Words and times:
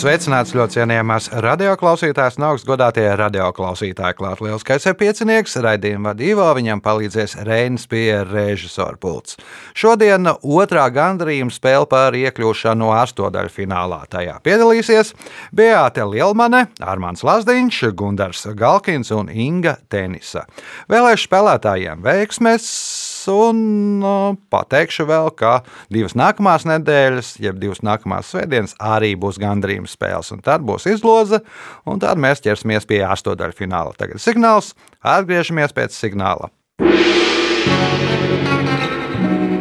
Sveicināts 0.00 0.54
ļoti 0.56 0.78
cienījamās 0.78 1.26
radioklausītājas, 1.44 2.38
no 2.40 2.54
augstas 2.54 2.68
godātie 2.70 3.02
radioklausītāji. 3.20 4.16
Klāt 4.16 4.40
lielskais 4.40 4.86
piecinieks, 4.96 5.58
raidījuma 5.60 6.14
vadībā 6.14 6.46
viņam 6.56 6.80
palīdzēs 6.80 7.36
Reinas 7.44 7.84
pie 7.90 8.22
režisora 8.24 8.96
pults. 8.96 9.36
Šodien 9.76 10.30
otrā 10.40 10.86
gandrījuma 10.94 11.52
spēle 11.52 11.84
par 11.90 12.16
iekļūšanu 12.16 12.88
astodaļu 12.96 13.52
finālā. 13.58 14.00
Tajā 14.08 14.40
piedalīsies 14.46 15.12
Beāte 15.52 16.08
Lielmane, 16.08 16.70
Armāns 16.80 17.26
Lazdiņš, 17.26 17.84
Gundars 17.92 18.48
Galkins 18.56 19.12
un 19.12 19.28
Inga 19.28 19.76
Tenisa. 19.92 20.48
Vēlēšu 20.88 21.28
spēlētājiem 21.28 22.00
veiksmes! 22.08 23.09
Un 23.32 24.04
uh, 24.04 24.36
pateikšu 24.52 25.06
vēl, 25.08 25.30
ka 25.36 25.60
divas 25.92 26.16
nākamās 26.18 26.66
nedēļas, 26.68 27.34
jeb 27.42 27.58
divas 27.62 27.82
nākamās 27.86 28.32
svētdienas, 28.32 28.76
arī 28.80 29.12
būs 29.20 29.40
gandrījuma 29.42 29.90
spēles. 29.90 30.32
Un 30.34 30.44
tad 30.46 30.64
būs 30.66 30.88
izloze, 30.90 31.42
un 31.88 32.00
tad 32.02 32.20
mēs 32.20 32.44
ķersimies 32.44 32.88
pie 32.88 33.02
astotdaļu 33.06 33.58
fināla. 33.58 33.96
Tagad 33.98 34.22
signāls, 34.22 34.74
atgriežamies 35.00 35.76
pēc 35.76 35.96
signāla. 35.96 36.50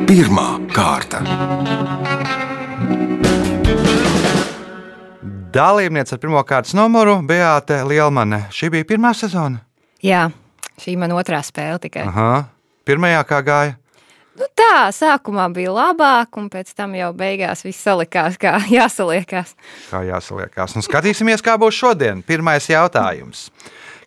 Pirmā 0.10 0.48
kārta. 0.74 1.22
Dalībniece 5.54 6.14
ar 6.14 6.22
pirmā 6.22 6.42
kārtas 6.46 6.76
numuru 6.78 7.16
Beāte 7.26 7.80
Lielmane. 7.86 8.44
Šī 8.54 8.70
bija 8.74 8.86
pirmā 8.90 9.16
sezona. 9.18 9.64
Jā, 10.06 10.28
šī 10.82 10.94
man 11.02 11.14
otrā 11.18 11.42
spēle 11.46 11.80
tikai. 11.82 12.06
Aha. 12.10 12.30
Pirmajā 12.90 13.22
kā 13.30 13.38
gāja? 13.46 13.74
Nu 14.40 14.48
tā, 14.58 14.88
sākumā 14.96 15.44
bija 15.54 15.70
labāk, 15.76 16.38
un 16.42 16.48
pēc 16.50 16.72
tam 16.74 16.96
jau 16.98 17.12
beigās 17.14 17.62
viss 17.62 17.84
salikās, 17.86 18.40
kā 18.42 18.56
jāsaliekās. 18.80 19.52
Kā 19.92 20.00
jāsaliekās. 20.08 20.74
Nu, 20.74 20.82
skatīsimies, 20.82 21.44
kā 21.46 21.54
būs 21.62 21.78
šodien. 21.78 22.24
Pirmais 22.26 22.66
jautājums. 22.72 23.50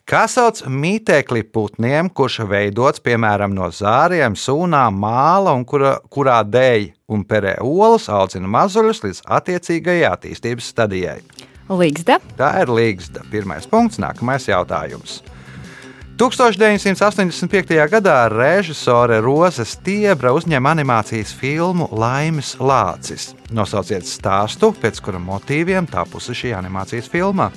Kā 0.08 0.24
sauc 0.26 0.64
mītēkli 0.66 1.44
putniem, 1.54 2.08
kurš 2.10 2.40
veidots 2.50 3.04
piemēram 3.04 3.54
no 3.54 3.68
zāriem, 3.70 4.34
sūnām, 4.34 4.98
māla 4.98 5.54
un 5.54 5.62
kura, 5.68 5.92
kurā 6.10 6.40
dēļ 6.42 6.88
un 7.14 7.22
perē 7.28 7.60
olas 7.62 8.08
audzina 8.10 8.50
mazuļus 8.50 9.04
līdz 9.04 9.22
attiecīgajai 9.38 10.08
attīstības 10.10 10.72
stadijai? 10.74 11.20
Līgzda. 11.70 12.18
Tā 12.40 12.50
ir 12.64 12.74
līgzda. 12.74 13.22
Pirmais 13.30 13.70
punkts, 13.70 14.02
nākamais 14.02 14.50
jautājums. 14.50 15.20
1985. 16.22 17.88
gadā 17.90 18.28
režisore 18.30 19.16
Roza 19.18 19.64
Stiebra 19.66 20.30
uzņēma 20.36 20.70
animācijas 20.76 21.32
filmu 21.34 21.88
Laimes 21.98 22.52
Lācis. 22.62 23.32
Nosauciet 23.50 24.06
stāstu, 24.06 24.70
pēc 24.70 25.00
kura 25.02 25.18
motīviem 25.18 25.88
tapusi 25.90 26.36
šī 26.38 26.52
animācijas 26.54 27.10
filma. 27.10 27.48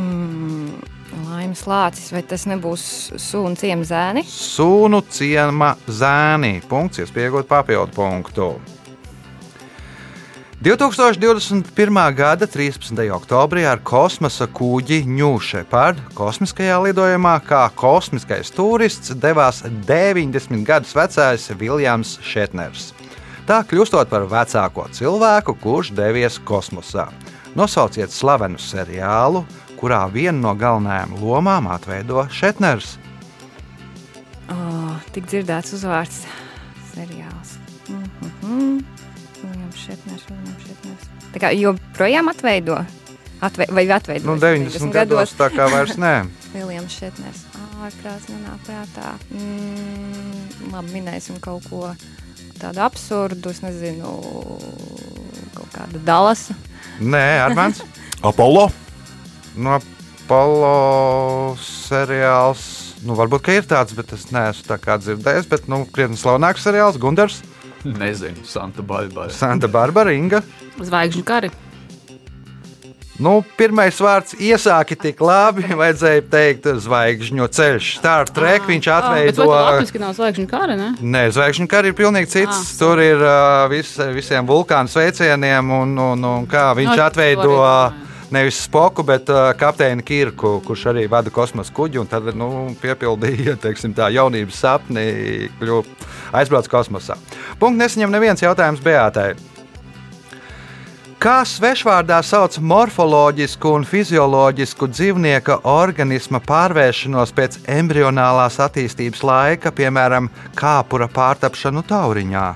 Mm, 0.00 0.80
laimes 1.28 1.66
lācis, 1.68 2.08
vai 2.16 2.24
tas 2.24 2.48
nebūs 2.48 2.86
sunu 3.20 3.52
ciema 3.60 3.84
zēni? 3.84 4.24
Sunu 4.24 5.02
ciema 5.12 5.74
zēni. 5.84 6.62
Punkts, 6.72 7.04
iespējot 7.04 7.52
papildu 7.52 7.92
punktu. 8.00 8.54
2021. 10.58 12.14
gada 12.14 12.46
13. 12.46 12.90
oktobrī 13.14 13.62
ar 13.62 13.78
kosmosa 13.78 14.48
kuģi 14.50 15.04
Ņūšepard 15.06 16.00
kosmiskajā 16.18 16.80
lidojumā 16.82 17.36
kā 17.46 17.60
kosmiskais 17.78 18.50
turists 18.50 19.14
devās 19.22 19.60
90 19.86 20.64
gadus 20.66 20.96
vecais 20.98 21.44
Viljams 21.60 22.16
Šetners. 22.26 22.88
Tā 23.46 23.60
kļūstot 23.70 24.10
par 24.10 24.26
vecāko 24.26 24.88
cilvēku, 24.90 25.54
kurš 25.62 25.92
devies 25.94 26.40
kosmosā. 26.42 27.06
Nosauciet 27.54 28.10
slavenu 28.10 28.58
seriālu, 28.58 29.44
kurā 29.78 30.02
vienu 30.10 30.42
no 30.42 30.56
galvenajām 30.58 31.14
lomām 31.22 31.70
atveido 31.70 32.26
Šetners. 32.34 32.96
Oh, 34.50 34.98
tik 35.14 35.30
dzirdēts 35.30 35.78
uzvārds 35.78 36.24
seriāls. 36.90 37.57
Tā 41.38 41.44
kā 41.44 41.52
joprojām 41.54 42.26
atveido? 42.32 42.80
Atve, 43.38 43.68
vai 43.70 43.84
atveido? 43.94 44.26
Nu, 44.26 44.34
90 44.42 44.90
gados 44.90 45.30
tā 45.38 45.46
kā 45.54 45.68
vairs 45.70 45.94
nē. 45.94 46.26
Viljams 46.56 46.96
Šetners. 46.98 47.44
Ārprāts 47.78 48.24
nenāk 48.26 48.64
prātā. 48.66 49.12
Mm, 49.30 50.72
labi, 50.72 50.96
minēsim 50.96 51.36
kaut 51.38 51.68
ko 51.70 51.92
tādu 52.58 52.82
absurdu, 52.82 53.52
es 53.54 53.62
nezinu, 53.62 54.16
kaut 55.54 55.70
kādu 55.76 56.02
dalasu. 56.02 56.58
Nē, 56.98 57.22
Armāns. 57.44 57.84
Apollo. 58.32 58.66
No 59.54 59.76
Apollo 59.78 61.54
seriāls. 61.62 62.66
Nu, 63.06 63.14
varbūt, 63.14 63.46
ka 63.46 63.54
ir 63.60 63.70
tāds, 63.70 63.94
bet 63.94 64.10
es 64.18 64.26
neesmu 64.34 64.66
tā 64.72 64.82
kā 64.82 64.98
dzirdējis. 64.98 65.46
Bet, 65.54 65.70
nu, 65.70 65.84
krietni 65.94 66.18
slavenāks 66.18 66.66
seriāls, 66.66 66.98
Gunārs. 66.98 67.44
Nezinu, 67.96 68.44
Santa 68.44 68.82
Barbara. 68.82 69.30
Santa 69.32 69.68
Barbara, 69.68 70.12
Inga. 70.12 70.42
Zvaigžņu 70.78 71.24
kari. 71.24 71.50
Nu, 73.18 73.40
pirmais 73.58 73.96
vārds 73.98 74.36
iesāki 74.38 74.94
tik 74.94 75.18
labi, 75.24 75.64
vajadzēja 75.80 76.22
teikt, 76.30 76.68
zvaigžņu 76.84 77.48
ceļš. 77.50 77.88
Star 77.98 78.28
Trek 78.30 78.68
viņš 78.70 78.86
Ah, 78.86 79.00
Bet 79.00 79.08
atveido. 79.08 79.42
vai 79.42 79.58
tu 79.58 79.72
latviski 79.72 79.98
nav 80.02 80.12
zvaigžņu 80.14 80.46
kari, 80.52 80.76
ne? 80.78 80.90
Nē, 81.02 81.24
zvaigžņu 81.34 81.66
kara 81.72 81.90
ir 81.90 81.96
pilnīgi 81.98 82.30
cits. 82.30 82.60
Ah, 82.60 82.76
Tur 82.78 83.02
ir 83.02 83.18
uh, 83.18 83.64
vis, 83.72 83.90
visiem 84.14 84.46
vulkānu 84.46 84.86
sveicieniem, 84.92 85.72
un, 85.80 85.96
un, 85.98 86.28
un 86.36 86.46
kā 86.46 86.68
viņš 86.78 86.94
No, 86.94 87.06
atveido 87.08 87.56
arī. 87.58 88.04
Nevis 88.34 88.60
Spoku, 88.64 89.04
bet 89.06 89.28
uh, 89.32 89.50
kapteini 89.58 90.04
Kirku, 90.04 90.58
kurš 90.66 90.88
arī 90.92 91.06
vada 91.10 91.30
kosmosa 91.34 91.72
kuģi. 91.74 92.02
un 92.02 92.08
Tad 92.10 92.30
nu, 92.36 92.48
piepildīja 92.80 93.56
teiksim, 93.64 93.94
tā 93.96 94.10
jaunības 94.14 94.62
sapni, 94.64 95.04
kļuva 95.60 95.84
aizbraucis 96.40 96.72
kosmosā. 96.72 97.18
Punkts 97.60 97.80
nesaņem 97.84 98.12
neviens 98.12 98.44
jautājums 98.44 98.82
Beatai. 98.84 99.32
Kā 101.18 101.40
svešvārdā 101.42 102.20
sauc 102.22 102.60
morfoloģisku 102.62 103.72
un 103.74 103.82
fizioloģisku 103.82 104.86
dzīvnieka 104.92 105.56
organisma 105.66 106.38
pārvēršanos 106.46 107.32
pēc 107.34 107.56
embrionālās 107.74 108.60
attīstības 108.62 109.24
laika, 109.26 109.72
piemēram, 109.74 110.30
kāpura 110.54 111.10
pārtapšanu 111.10 111.82
tauriņā? 111.90 112.46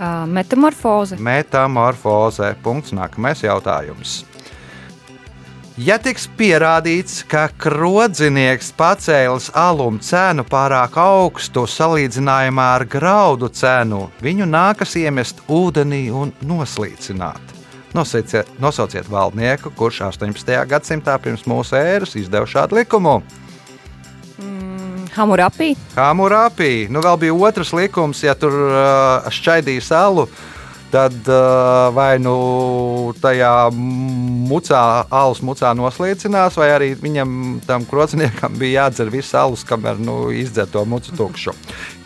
Uh, 0.00 0.24
metamorfoze. 0.26 1.20
Metamorfoze. 1.22 2.54
Punkts. 2.64 2.96
Nākamais 2.96 3.44
jautājums. 3.46 4.24
Ja 5.80 5.94
tiks 5.96 6.26
pierādīts, 6.36 7.22
ka 7.24 7.46
krodzinieks 7.56 8.66
pacēlis 8.76 9.46
alum 9.56 9.96
cenu 10.04 10.44
pārāk 10.44 10.98
augstu 11.00 11.62
salīdzinājumā 11.64 12.66
ar 12.74 12.84
graudu 12.90 13.48
cenu, 13.48 14.02
viņu 14.20 14.48
nākas 14.50 14.92
iemest 15.00 15.40
ūdenī 15.48 16.02
un 16.12 16.34
noslīcināt. 16.44 17.54
Nosauciet, 17.96 18.50
nosauciet 18.60 19.08
valdnieku, 19.08 19.72
kurš 19.78 20.02
18. 20.10 20.52
gadsimtā 20.68 21.16
pirms 21.22 21.46
mūsu 21.48 21.78
ēras 21.80 22.12
izdeva 22.18 22.44
šādu 22.50 22.82
likumu. 22.82 23.22
Hamurapī. 25.16 25.72
Hamurapī. 25.96 26.72
Nu, 26.92 27.00
vēl 27.00 27.22
bija 27.24 27.40
otrs 27.48 27.72
likums, 27.72 28.20
ja 28.26 28.36
tur 28.36 28.52
uh, 28.68 29.32
šķaidīja 29.32 29.88
salu. 29.88 30.28
Tad 30.90 31.14
uh, 31.30 31.92
vai 31.94 32.18
nu 32.18 32.34
tajā 33.22 33.70
mucā, 34.50 35.06
alus 35.06 35.38
mucā 35.46 35.70
noslīcinās, 35.78 36.56
vai 36.58 36.72
arī 36.74 36.88
viņam, 36.98 37.60
tam 37.66 37.84
krociniekam, 37.86 38.56
bija 38.58 38.86
jādzer 38.86 39.12
viss 39.14 39.34
alus, 39.38 39.62
kamēr 39.66 40.00
nu, 40.02 40.32
izdzer 40.34 40.66
to 40.72 40.82
mucu 40.90 41.14
tukšu. 41.14 41.54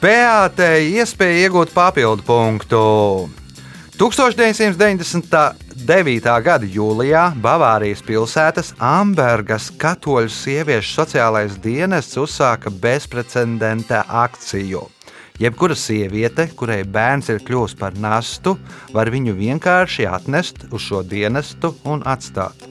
PAT 0.02 0.60
iespēja 0.84 1.46
iegūt 1.46 1.72
papildu 1.72 2.22
punktu. 2.28 2.82
1999. 3.94 6.26
gada 6.42 6.66
jūlijā 6.66 7.38
Bavārijas 7.38 8.02
pilsētas 8.02 8.74
Ambergas 8.82 9.70
katoļu 9.78 10.26
sieviešu 10.34 10.98
sociālais 10.98 11.54
dienests 11.62 12.18
uzsāka 12.18 12.74
bezprecedenta 12.84 14.02
akciju. 14.26 14.82
Jebkura 15.34 15.74
sieviete, 15.74 16.44
kurai 16.54 16.84
bērns 16.86 17.26
ir 17.32 17.40
kļuvis 17.42 17.72
par 17.74 17.96
nastu, 17.98 18.52
var 18.94 19.08
viņu 19.10 19.32
vienkārši 19.34 20.06
atnest 20.06 20.60
uz 20.70 20.84
šo 20.84 21.00
dienestu 21.02 21.72
un 21.90 22.04
atstāt. 22.06 22.68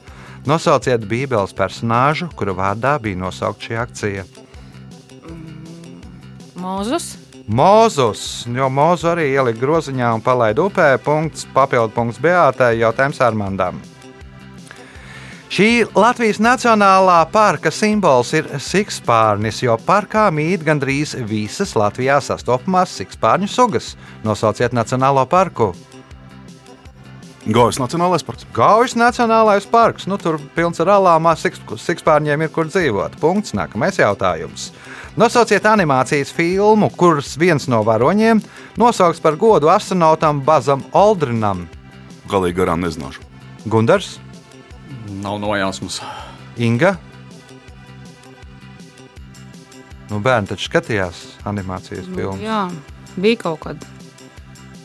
Nosauciet 0.48 1.04
Bībeles 1.12 1.51
personāžu, 1.57 2.30
kura 2.39 2.56
vārdā 2.56 2.94
bija 3.04 3.19
nosaukta 3.19 3.68
šī 3.68 3.77
akcija. 3.83 4.24
Mūzus. 6.56 7.10
Mūzus, 7.51 8.24
jo 8.48 8.71
mūzu 8.71 9.12
arī 9.12 9.33
ielika 9.33 9.60
groziņā 9.60 10.13
un 10.15 10.24
palaida 10.24 10.63
upē. 10.63 10.94
Punkts, 11.04 11.44
papildu 11.51 11.92
punkts 11.92 12.24
Beātai, 12.24 12.77
jautājums 12.80 13.19
Armandam. 13.27 13.83
Šī 15.53 15.83
Latvijas 15.94 16.39
Nacionālā 16.41 17.19
parka 17.29 17.69
simbols 17.69 18.31
ir 18.33 18.47
sikspārnis, 18.57 19.59
jo 19.61 19.75
parkā 19.85 20.23
mīt 20.33 20.63
gandrīz 20.65 21.11
visas 21.29 21.75
Latvijā 21.77 22.15
sastopamās 22.25 22.95
sikspārņu 22.97 23.51
sugas. 23.53 23.91
Nosauciet 24.25 24.73
Nacionālo 24.73 25.27
parku. 25.29 25.67
Gaujas 27.45 27.77
Nacionālais 27.77 28.25
parks. 28.25 28.47
Gaujas 28.55 28.97
Nacionālais 28.97 29.69
parks. 29.69 30.09
Nu, 30.09 30.17
tur 30.17 30.39
pilns 30.57 30.81
ar 30.81 30.95
alām, 30.95 31.29
siks, 31.38 31.61
sikspārņiem 31.85 32.47
ir 32.47 32.53
kur 32.55 32.73
dzīvot. 32.73 33.21
Punkts. 33.21 33.53
Nākamais 33.53 34.01
jautājums. 34.01 34.71
Nosauciet 35.21 35.69
animācijas 35.69 36.33
filmu, 36.33 36.89
kuras 36.97 37.38
viens 37.38 37.69
no 37.69 37.85
varoņiem 37.85 38.41
nosaukts 38.81 39.21
par 39.21 39.38
godu 39.38 39.69
astronautam 39.69 40.41
Bazam 40.41 40.81
Aldrinam. 40.97 41.67
Galīgi 42.25 42.63
garām 42.63 42.81
nezināšu. 42.88 43.21
Gundars, 43.69 44.15
Nav 45.21 45.39
nojausmas. 45.39 46.01
Inga. 46.57 46.95
Nu, 50.10 50.19
bērni 50.21 50.50
taču 50.51 50.68
skatījās 50.69 51.24
animācijas 51.50 52.06
filmu. 52.06 52.38
Nu, 52.38 52.45
Jā, 52.45 52.62
bija 53.18 53.39
kaut 53.48 53.63
kad. 53.65 53.86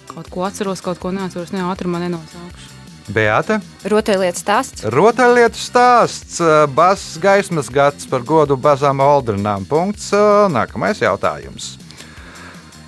Kaut 0.09 0.31
ko 0.33 0.45
atceros, 0.47 0.81
kaut 0.85 1.01
ko 1.03 1.13
neatceros. 1.13 1.53
Ne, 1.53 1.65
ātrumā 1.69 2.01
nenosaukšu. 2.03 2.75
Beata. 3.13 3.59
Rotaļlietas 3.89 4.43
stāsts. 4.45 4.85
Rotaļlietu 4.93 5.61
stāsts, 5.61 6.41
Bazas 6.77 7.17
gaismas 7.23 7.71
gads 7.73 8.09
par 8.09 8.25
godu 8.29 8.57
Bazām 8.61 9.01
Aldrinām. 9.05 9.65
Punkts. 9.69 10.11
Nākamais 10.53 11.01
jautājums. 11.01 11.77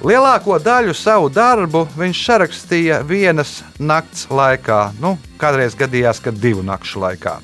Lielāko 0.00 0.56
daļu 0.64 0.94
savu 0.96 1.28
darbu 1.28 1.82
viņš 1.98 2.20
sarakstīja 2.24 3.00
vienas 3.04 3.58
nakts 3.78 4.26
laikā. 4.32 4.92
Nu, 5.00 5.18
kādreiz 5.40 5.74
gadījās, 5.76 6.22
ka 6.24 6.32
divu 6.32 6.62
nakšu 6.64 7.02
laikā. 7.02 7.34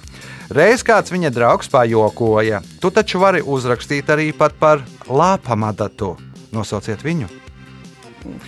Reiz 0.56 0.84
kāds 0.86 1.12
viņa 1.12 1.32
draugs 1.34 1.68
pajokoja, 1.68 2.62
tu 2.80 2.90
taču 2.94 3.18
vari 3.20 3.42
uzrakstīt 3.42 4.08
arī 4.14 4.30
pat 4.32 4.54
par 4.60 4.84
lāpamadatu. 5.10 6.14
Nosauciet 6.54 7.02
viņu. 7.04 7.28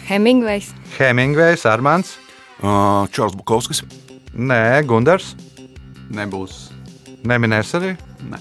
Hemingvejs. 0.08 0.72
Hemingvejs, 0.98 1.66
Armāns, 1.68 2.16
Uh, 2.58 3.06
Čārls 3.14 3.36
Bukovskis. 3.38 3.84
Nē, 4.34 4.82
Gundars, 4.82 5.36
Nebūs. 6.10 6.72
neminēs 7.22 7.70
arī 7.78 7.92
Nē. 8.26 8.40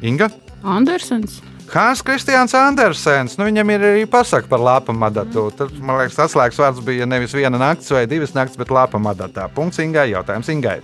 Inga. 0.00 0.28
Andersens. 0.62 1.40
Hans 1.68 2.00
Kristians 2.02 2.54
Andersens, 2.56 3.34
nu 3.36 3.44
viņam 3.44 3.72
ir 3.74 3.82
arī 3.90 4.04
pasaka 4.08 4.48
par 4.48 4.62
lāpamadatu. 4.64 5.48
Tad, 5.56 5.74
man 5.84 6.00
liekas, 6.00 6.16
atslēgas 6.24 6.60
vārds 6.62 6.84
bija 6.84 7.08
nevis 7.08 7.36
viena 7.36 7.60
naktis 7.60 7.92
vai 7.92 8.06
divas 8.08 8.32
naktis, 8.36 8.56
bet 8.60 8.72
lāpamadatā. 8.72 9.50
Punkts 9.56 9.82
Ingai, 9.84 10.08
jautājums 10.14 10.48
Ingai. 10.54 10.80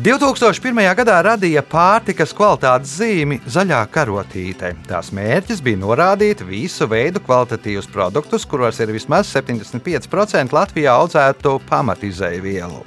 2001. 0.00 0.78
gadā 0.96 1.18
radīja 1.26 1.60
pārtikas 1.66 2.30
kvalitātes 2.32 2.94
zīmi 2.96 3.36
zaļā 3.52 3.82
karotīte. 3.92 4.70
Tās 4.88 5.10
mērķis 5.12 5.58
bija 5.60 5.76
norādīt 5.82 6.40
visu 6.48 6.86
veidu 6.88 7.20
kvalitatīvus 7.20 7.90
produktus, 7.92 8.46
kuros 8.48 8.78
ir 8.80 8.94
vismaz 8.94 9.28
75% 9.28 10.56
Latvijā 10.56 10.94
audzētu 11.02 11.58
pamatizēju 11.68 12.40
vielu. 12.46 12.80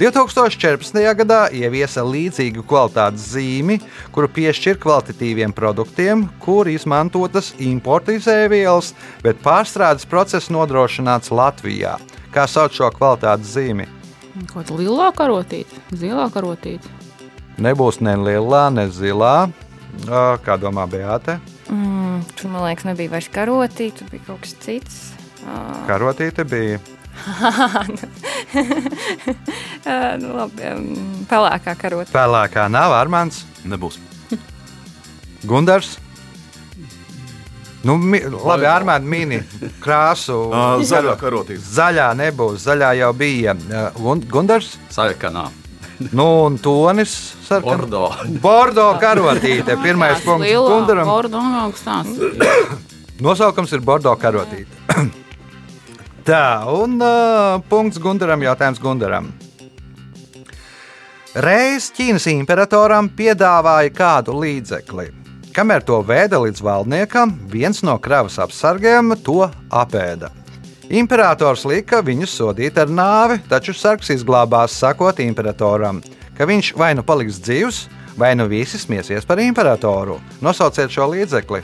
2014. 0.00 0.96
gadā 1.18 1.40
ieviesa 1.52 2.00
līdzīgu 2.06 2.64
kvalitātes 2.70 3.26
zīmi, 3.34 3.76
kuru 4.14 4.30
piešķir 4.38 4.80
kvalitatīviem 4.80 5.52
produktiem, 5.52 6.22
kur 6.40 6.70
izmantotas 6.72 7.52
importa 7.58 8.16
izēvielas, 8.16 8.94
bet 9.26 9.44
pārstrādes 9.44 10.08
process 10.08 10.48
nodrošināts 10.48 11.34
Latvijā. 11.34 11.98
Kā 12.32 12.48
sauc 12.48 12.72
šo 12.72 12.88
kvalitātes 12.96 13.52
zīmi? 13.58 13.90
Kaut 14.50 14.66
kā 14.66 14.74
lielā 14.74 15.12
karotīte, 15.14 15.78
zilā 15.94 16.26
karotīte. 16.34 16.90
Nebūs 17.62 18.00
ne 18.02 18.16
lielā, 18.18 18.66
ne 18.74 18.88
zilā. 18.90 19.46
Kā 20.42 20.56
domā 20.58 20.88
Beate? 20.90 21.38
Mm, 21.70 22.26
tur, 22.34 22.50
man 22.50 22.66
liekas, 22.66 22.82
nebija 22.88 23.12
vairs 23.12 23.28
karotīte, 23.30 24.00
tur 24.00 24.08
bija 24.10 24.24
kaut 24.26 24.42
kas 24.42 24.56
cits. 24.64 24.96
Karotīte 25.86 26.42
bija. 26.50 26.80
nu, 30.22 30.28
labi, 30.34 30.62
pelēkā 31.30 31.72
karotīte. 31.78 32.16
Pelēkā 32.16 32.66
nav 32.72 32.90
Armāns, 32.98 33.44
Nebūs. 33.64 33.96
Gundars. 35.46 36.03
Nu, 37.84 37.96
mi, 38.00 38.20
labi, 38.24 38.64
Armāns 38.64 39.04
mini 39.04 39.42
krāsu. 39.84 40.38
Uh, 40.48 40.80
zaļā 40.92 41.16
karotīte. 41.20 41.60
Zaļā 41.60 42.06
nebūs, 42.16 42.62
zaļā 42.64 42.94
jau 43.02 43.10
bija 43.16 43.52
Ā, 43.54 43.84
Gun- 43.98 44.24
Gundars. 44.30 44.74
Sarkanā. 44.94 45.48
Nu, 46.10 46.24
un 46.48 46.56
tonis 46.58 47.12
sarkan- 47.46 47.84
Bordo. 47.84 48.06
Bordo 48.42 48.86
karotīte. 49.02 49.76
Pirmais 49.84 50.24
punkts 50.24 50.50
Gundaram. 50.56 51.06
Bordo 51.12 51.42
augstās. 51.64 52.08
Nosaukums 53.24 53.72
ir 53.76 53.84
Bordo 53.84 54.16
karotīte. 54.18 54.80
Tā, 56.24 56.64
un 56.72 56.96
uh, 57.04 57.60
punkts 57.68 58.00
Gundaram, 58.00 58.40
jautājums 58.48 58.80
Gundaram. 58.80 59.28
Reiz 61.44 61.90
Ķīnas 61.94 62.24
imperatoram 62.30 63.08
piedāvāja 63.18 63.90
kādu 63.94 64.36
līdzekli. 64.40 65.08
Kamēr 65.54 65.84
to 65.86 66.00
vēda 66.02 66.40
līdz 66.42 66.60
valdniekam, 66.66 67.30
viens 67.46 67.78
no 67.86 67.92
kravas 68.02 68.40
apsargiem 68.42 69.12
to 69.22 69.44
apēda. 69.70 70.32
Imperators 70.90 71.62
lika 71.70 72.00
viņu 72.02 72.26
sodīt 72.26 72.80
ar 72.82 72.90
nāvi, 72.90 73.36
taču 73.46 73.70
sargs 73.70 74.10
izglābās, 74.10 74.74
sakot 74.74 75.22
imperatoram, 75.22 76.02
ka 76.34 76.48
viņš 76.50 76.72
vai 76.74 76.90
nu 76.98 77.06
paliks 77.06 77.38
dzīvs, 77.46 77.78
vai 78.18 78.32
nu 78.34 78.48
visi 78.50 78.82
smiesies 78.82 79.22
par 79.30 79.38
imperatoru. 79.44 80.18
Nosauciet 80.42 80.90
šo 80.90 81.06
līdzekli. 81.14 81.62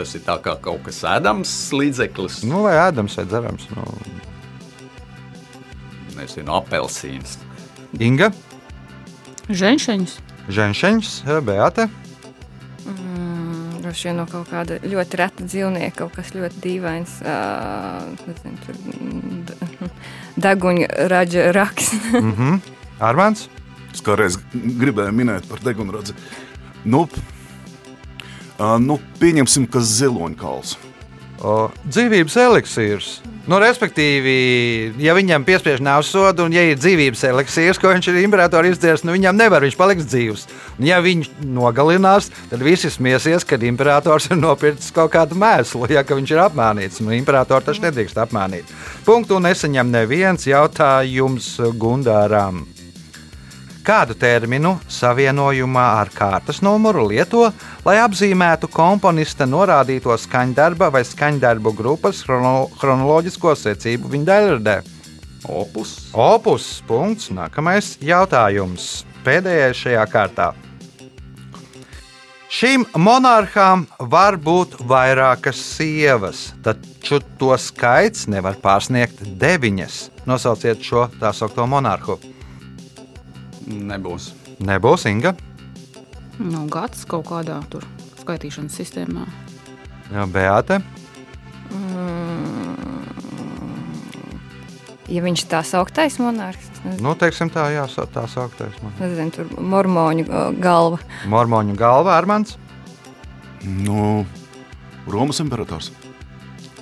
Tas 0.00 0.16
ir 0.16 0.24
kā 0.24 0.56
kaut 0.64 0.80
kas 0.88 1.04
ēdams 1.04 1.52
līdzeklis. 1.76 2.40
Nu, 2.48 2.64
vai 2.64 2.78
ēdams 2.86 3.20
vai 3.20 3.28
dzerams? 3.28 3.68
Nu, 3.76 3.84
Nezinu, 6.16 6.56
apelsīns. 6.56 7.36
Inga, 8.00 8.32
Ženšaņus. 9.50 10.20
Ženšēns, 10.48 11.18
Beate. 11.44 11.90
Mm, 12.90 13.80
Droši 13.80 14.08
vien 14.08 14.18
no 14.20 14.26
kaut 14.28 14.50
kāda 14.50 14.76
ļoti 14.84 15.16
reta 15.16 15.44
dzīvnieka, 15.46 15.96
kaut 16.02 16.12
kas 16.18 16.34
ļoti 16.34 16.60
dīvains. 16.64 17.14
Uh, 17.22 18.18
mm, 19.00 19.90
Deguņa 20.44 20.86
raģa 21.12 21.48
raks. 21.56 21.94
Mm 22.20 22.34
-hmm. 22.36 22.60
Armāns, 23.00 23.48
Es 23.94 24.02
kādreiz 24.06 24.38
gribēju 24.54 25.12
minēt 25.16 25.48
par 25.50 25.58
degunradzi. 25.64 26.14
Nu, 26.84 27.08
uh, 27.08 28.76
nu, 28.78 28.98
pieņemsim, 29.20 29.66
ka 29.70 29.80
ziloņkauls. 29.80 30.76
o, 31.42 31.70
dzīvības 31.88 32.36
eliksīrs. 32.36 33.20
Nu, 33.50 33.56
respektīvi, 33.58 34.32
ja 35.02 35.10
viņam 35.16 35.42
piespiež 35.42 35.80
nāves 35.82 36.12
sodu, 36.14 36.44
un 36.46 36.52
ja 36.54 36.62
ir 36.68 36.76
dzīvības 36.78 37.24
eliksīrs, 37.32 37.80
ko 37.82 37.90
viņš 37.90 38.08
ir 38.12 38.20
imperatorā 38.20 38.70
izdzēris, 38.70 39.02
nu 39.02 39.16
viņam 39.16 39.40
nevar, 39.40 39.66
viņš 39.66 39.78
paliks 39.80 40.06
dzīvs. 40.06 40.46
Un, 40.76 40.86
ja 40.86 41.00
viņš 41.02 41.32
nogalinās, 41.50 42.30
tad 42.46 42.62
visi 42.62 42.92
smiesies, 42.94 43.42
kad 43.42 43.66
imperators 43.66 44.30
ir 44.30 44.38
nopircis 44.38 44.94
kaut 44.94 45.10
kādu 45.16 45.34
mēslu, 45.42 45.90
ja 45.90 46.06
ka 46.06 46.14
viņš 46.20 46.34
ir 46.36 46.44
apmānīts. 46.46 47.02
Nu, 47.02 47.10
imperators 47.16 47.66
taču 47.66 47.88
nedrīkst 47.88 48.22
apmānīt. 48.22 48.70
Punktu 49.02 49.42
nesaņem 49.42 49.96
neviens 49.98 50.46
jautājums 50.46 51.56
Gundāram. 51.74 52.68
Kādu 53.80 54.12
terminu 54.20 54.74
savienojumā 54.92 55.84
ar 56.02 56.10
kārtas 56.12 56.60
numuru 56.60 57.06
lieto, 57.08 57.46
lai 57.86 57.96
apzīmētu 58.02 58.68
komponista 58.68 59.46
norādīto 59.48 60.12
skaņdarba 60.20 60.90
vai 60.92 61.00
skaņdarbu 61.08 61.72
grupas 61.78 62.20
chrono 62.26 62.68
chronoloģisko 62.76 63.54
secību 63.56 64.12
viņa 64.12 64.28
daļradē? 64.30 64.74
Opus. 65.48 65.94
Opus. 66.12 66.66
Punkts. 66.86 67.30
Nākamais 67.32 67.94
jautājums. 68.04 69.06
Pēdējais 69.24 69.80
šajā 69.86 70.04
kārtā. 70.12 70.50
Šīm 72.50 72.82
monarhām 72.98 73.84
var 74.10 74.34
būt 74.34 74.74
vairākas 74.90 75.60
sievas, 75.76 76.48
taču 76.66 77.20
to 77.38 77.54
skaits 77.54 78.26
nevar 78.26 78.58
pārsniegt 78.58 79.22
deviņas. 79.38 80.00
Nosauciet 80.26 80.82
šo 80.82 81.06
tā 81.20 81.30
saucamo 81.32 81.68
monarhu. 81.76 82.18
Nebūs. 83.66 84.30
Nebūs 84.64 85.04
Inga. 85.10 85.34
Nu, 86.40 86.64
gads 86.72 87.04
kaut 87.08 87.26
kādā 87.28 87.58
tur 87.72 87.84
skaitīšanas 88.22 88.78
sistēmā. 88.80 89.26
Jā, 90.10 90.24
Beate. 90.32 90.80
Ja 95.10 95.22
viņš 95.24 95.42
tā 95.50 95.60
sauktais 95.66 96.20
monārhs, 96.22 96.68
Nu, 97.02 97.12
teiksim 97.18 97.50
tā, 97.52 97.66
jā, 97.74 97.82
tā 98.14 98.22
sauktais. 98.30 98.72
man. 98.82 98.92
nezinu 99.00 99.30
tur 99.34 99.48
mormoņu 99.58 100.24
galva. 100.62 100.98
Mormoņu 101.28 101.74
galva 101.76 102.14
Armāns. 102.16 102.56
Nu, 103.64 104.24
Romas 105.06 105.40
imperators. 105.40 105.90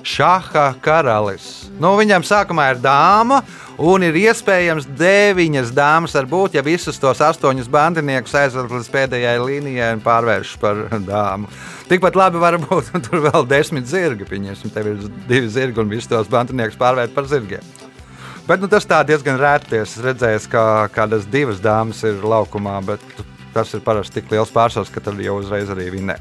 Šaha 0.09 0.71
karalis. 0.83 1.69
Nu, 1.81 1.95
viņam 1.99 2.25
sākumā 2.27 2.71
ir 2.73 2.81
dāma, 2.83 3.43
un 3.79 4.05
ir 4.07 4.17
iespējams 4.19 4.89
deviņas 4.99 5.73
dāmas 5.77 6.17
var 6.17 6.29
būt, 6.31 6.57
ja 6.59 6.65
visus 6.67 6.99
tos 7.01 7.21
astoņus 7.25 7.69
bandiniekus 7.73 8.37
aizved 8.41 8.73
līdz 8.73 8.89
pēdējai 8.95 9.37
līnijai 9.43 9.91
un 9.97 10.05
pārvērš 10.05 10.55
par 10.63 10.87
dāmu. 11.07 11.51
Tikpat 11.89 12.19
labi 12.19 12.41
var 12.43 12.59
būt 12.61 12.91
tur 13.07 13.23
vēl 13.29 13.47
desmit 13.49 13.89
zirgi. 13.89 14.27
Pieņemsim, 14.29 14.73
tev 14.75 14.91
ir 14.93 15.05
divi 15.29 15.53
zirgi 15.53 15.85
un 15.85 15.93
visus 15.93 16.11
tos 16.11 16.33
bandiniekus 16.33 16.81
pārvērt 16.81 17.15
par 17.17 17.29
zirgiem. 17.31 17.65
Bet 18.49 18.63
nu, 18.65 18.69
tas 18.73 18.87
tā 18.89 19.03
diezgan 19.05 19.37
rēti. 19.41 19.83
Es 19.83 19.99
redzēju, 20.01 20.47
ka 20.53 20.63
kādas 20.95 21.29
divas 21.29 21.61
dāmas 21.61 22.01
ir 22.09 22.25
laukumā, 22.25 22.79
bet 22.87 23.05
tas 23.53 23.75
ir 23.77 23.85
parasti 23.85 24.23
tik 24.23 24.33
liels 24.33 24.53
pārsvars, 24.55 24.93
ka 24.93 25.05
tad 25.05 25.21
jau 25.21 25.37
uzreiz 25.43 25.69
arī 25.73 25.91
vinnē. 25.93 26.17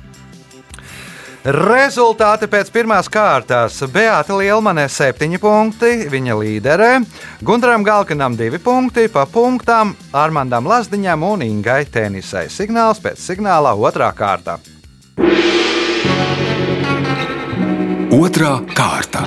Rezultāti 1.48 2.44
pēc 2.52 2.68
pirmās 2.76 3.08
kārtas. 3.08 3.78
Beata 3.88 4.36
Lielmanē 4.36 4.84
7 4.92 5.38
punkti, 5.40 6.04
viņa 6.12 6.34
līderē. 6.36 6.90
Gunteram 7.40 7.86
Galkanam 7.88 8.34
2 8.36 8.60
punkti, 8.60 9.06
pa 9.08 9.24
punktām 9.32 9.94
Armandam 10.12 10.68
Lazdiņam 10.68 11.24
un 11.24 11.46
Ingai 11.46 11.86
Tenisai. 11.88 12.50
Signāls 12.52 13.00
pēc 13.00 13.24
signālā 13.24 13.72
otrā 13.80 14.10
kārta. 14.12 14.58
Otra 18.12 18.52
kārta. 18.76 19.24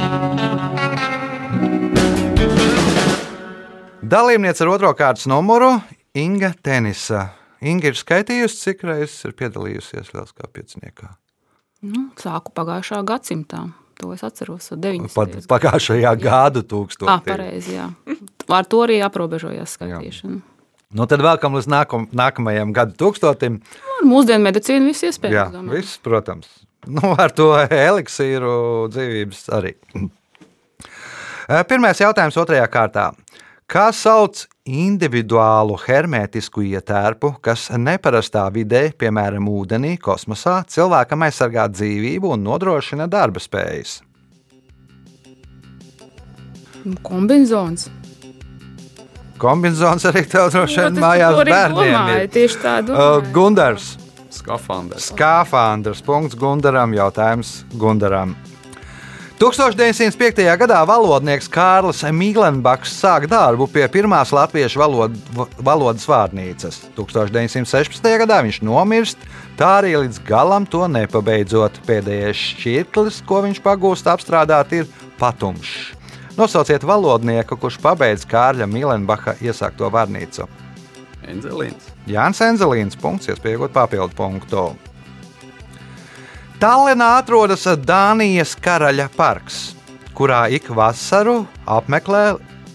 Dalībniece 4.04 4.66
ar 4.66 4.74
otro 4.74 4.92
kārtas 4.92 5.24
numuru 5.24 5.72
Inga 6.12 6.52
Tenisa. 6.60 7.30
Inga 7.64 7.94
ir 7.94 7.96
skaitījusi, 7.96 8.60
cik 8.60 8.86
reizes 8.92 9.24
ir 9.24 9.36
piedalījusies 9.40 10.12
Lieliskā 10.12 10.52
pieciniekā. 10.52 11.14
Nu, 11.82 12.08
sāku 12.20 12.52
pagājušā 12.56 13.00
gadsimtā. 13.08 13.66
To 14.00 14.12
es 14.14 14.22
atceros. 14.24 14.70
Pat 15.12 15.34
pagājušajā 15.48 16.12
gada 16.20 16.62
tūkstošā. 16.64 17.08
Ah, 17.12 17.20
pareizi, 17.24 17.74
jā. 17.76 17.88
Ar 18.48 18.64
to 18.68 18.80
arī 18.86 19.00
aprobežojās 19.04 19.76
skaitīšana. 19.76 20.40
Nu, 20.90 21.04
tad 21.06 21.22
vēlkam 21.22 21.54
līdz 21.54 21.68
nākam, 21.70 22.06
nākamajam 22.16 22.72
gadu 22.74 22.96
tūkstotim. 22.98 23.60
Ar 24.00 24.08
mūsdienu 24.08 24.42
medicīnu 24.48 24.88
viss 24.90 25.04
Jā, 25.04 25.12
iespējams. 25.12 25.52
domāju. 25.54 25.76
viss, 25.76 26.00
protams. 26.02 26.48
Nu, 26.88 27.12
ar 27.20 27.30
to 27.36 27.52
eliksīru 27.60 28.88
dzīvības 28.90 29.42
arī. 29.52 29.74
Pirmais 31.68 32.00
jautājums 32.00 32.38
otrajā 32.40 32.66
kārtā. 32.72 33.10
Kā 33.70 33.92
sauc 33.94 34.48
individuālu 34.66 35.76
hermētisku 35.78 36.64
ietērpu, 36.66 37.36
kas 37.38 37.68
neparastā 37.78 38.48
vidē, 38.50 38.88
piemēram, 38.98 39.46
ūdenī, 39.46 39.92
kosmosā, 40.02 40.56
cilvēkam 40.66 41.22
aizsargā 41.28 41.68
dzīvību 41.70 42.32
un 42.34 42.42
nodrošina 42.48 43.06
darba 43.10 43.38
spējas? 43.38 44.00
Kombinzons. 47.06 47.86
Kombinācijas 49.40 50.10
arī 50.10 50.26
tev 50.28 50.50
droši 50.52 50.82
vien 50.82 51.00
mājās 51.00 51.38
bērniem. 51.38 51.78
domāju, 51.78 52.20
ir. 52.26 52.30
Tieši 52.34 52.60
tā 52.60 52.76
Uh, 52.80 52.84
domāju. 52.90 53.32
Gundars. 53.32 53.90
Skafandrs. 54.30 55.12
Skāfandrs. 55.14 56.02
Punkts 56.02 56.34
Gundaram. 56.34 56.92
Jautājums 56.94 57.64
Gundaram. 57.78 58.34
1905. 59.40 60.42
gadā 60.60 60.78
valodnieks 60.84 61.46
Kārlis 61.48 62.02
Mīlenbaks 62.12 62.90
sāk 62.92 63.24
darbu 63.24 63.64
pie 63.72 63.86
pirmās 63.88 64.34
latviešu 64.36 64.82
valod, 64.82 65.14
valodas 65.64 66.04
vārnīcas. 66.04 66.82
1916. 66.92 68.04
gadā 68.20 68.42
viņš 68.44 68.58
nomirst, 68.68 69.24
tā 69.56 69.70
arī 69.78 69.94
līdz 70.02 70.20
galam 70.28 70.66
to 70.68 70.82
nepabeidzot. 70.92 71.80
Pēdējais 71.88 72.42
šķirklis, 72.50 73.22
ko 73.24 73.40
viņš 73.46 73.62
pagūst 73.64 74.12
apstrādāt, 74.12 74.76
ir 74.76 74.92
patumšs. 75.16 75.96
Nosauciet 76.36 76.84
valodnieku, 76.84 77.56
kurš 77.64 77.80
pabeidz 77.80 78.28
Kārļa 78.28 78.68
Mīlenbaka 78.68 79.38
iesākto 79.40 79.88
vārnīcu. 79.88 80.50
Enzelīns. 81.32 81.88
Jānis 82.04 82.44
Enzelīns, 82.44 83.00
punkts, 83.00 83.32
iespējot 83.32 83.72
papildu 83.72 84.20
punktu. 84.20 84.68
Tallinā 86.60 87.06
atrodas 87.16 87.62
Dānijas 87.88 88.50
karaļa 88.60 89.06
parks, 89.16 89.70
kurā 90.12 90.42
ik 90.52 90.66
vasaru 90.76 91.46
apmeklē 91.64 92.34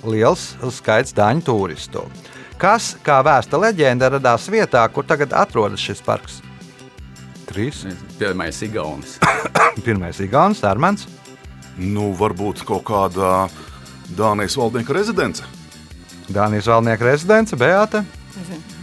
liels 0.10 0.56
skaits 0.74 1.14
dāņu 1.14 1.46
turistu. 1.46 2.02
Kas, 2.58 2.96
kā 3.06 3.20
vēsta 3.26 3.60
leģenda, 3.62 4.10
radās 4.16 4.50
vietā, 4.50 4.82
kur 4.90 5.06
tagad 5.06 5.36
atrodas 5.38 5.84
šis 5.86 6.02
parks? 6.02 6.40
Trīs. 7.46 7.84
Pirmais 8.18 8.64
Igaunis. 8.66 9.20
Pirmais 9.86 10.18
ir 10.18 10.34
Gauns, 10.34 10.66
Armāns, 10.66 11.06
Nu, 11.76 12.14
varbūt 12.16 12.62
kaut 12.66 12.86
kāda 12.88 13.50
Dānijas 14.16 14.56
valdnieka 14.56 14.96
rezidence. 14.96 15.44
Dānijas 16.32 16.70
valnieka 16.72 17.06
rezidence, 17.06 17.58
Beata, 17.60 18.06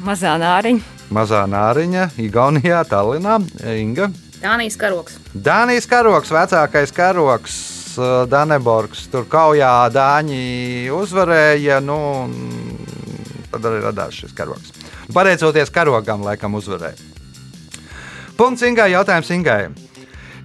Mazā 0.04 0.36
nāriņa. 0.40 1.00
Mazā 1.12 1.42
Nāriņa, 1.50 2.10
Igaunijā, 2.22 2.84
Tallinā, 2.88 3.40
Inga. 3.76 4.08
Dānijas 4.42 4.74
karoks. 4.74 5.18
Dānijas 5.38 5.86
karoks, 5.86 6.32
vecākais 6.34 6.90
karoks, 6.94 7.54
uh, 7.94 8.24
Daneborgs. 8.26 9.04
Tur 9.12 9.28
kaujā 9.30 9.70
Dāņi 9.94 10.90
uzvarēja. 10.96 11.78
Nu, 11.84 11.98
tad 13.52 13.70
arī 13.70 13.84
radās 13.84 14.18
šis 14.18 14.34
karoks. 14.34 14.74
Pateicoties 15.14 15.70
karogam, 15.70 16.24
laikam 16.26 16.58
uzvarēja. 16.58 16.98
Punkts 18.34 18.66
Ingai. 18.66 18.90
Jautājums 18.96 19.30
Ingai. 19.30 19.60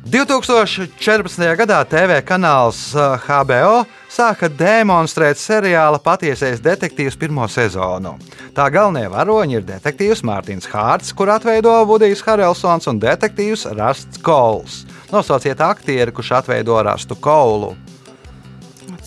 2014. 0.08 1.42
gadā 1.60 1.82
TV 1.84 2.22
kanāls 2.24 2.94
HBO 3.26 3.82
sāka 4.08 4.48
demonstrēt 4.48 5.36
seriāla 5.42 6.00
Patiesais 6.00 6.62
detektīvs 6.64 7.18
pirmo 7.20 7.44
sezonu. 7.52 8.14
Tā 8.56 8.70
galvenie 8.72 9.10
varoņi 9.12 9.58
ir 9.60 9.66
detektīvs 9.68 10.24
Mārtiņš 10.28 10.70
Hārts, 10.72 11.12
kur 11.12 11.34
atveido 11.34 11.74
Vudijs 11.90 12.24
Harelsons 12.24 12.88
un 12.88 13.02
detektīvs 13.04 13.68
Rasts 13.76 14.24
Kols. 14.24 14.86
Nosauciet 15.12 15.60
aktieri, 15.60 16.16
kurš 16.16 16.32
atveido 16.40 16.80
Rastu 16.88 17.20
Kolu. 17.20 17.76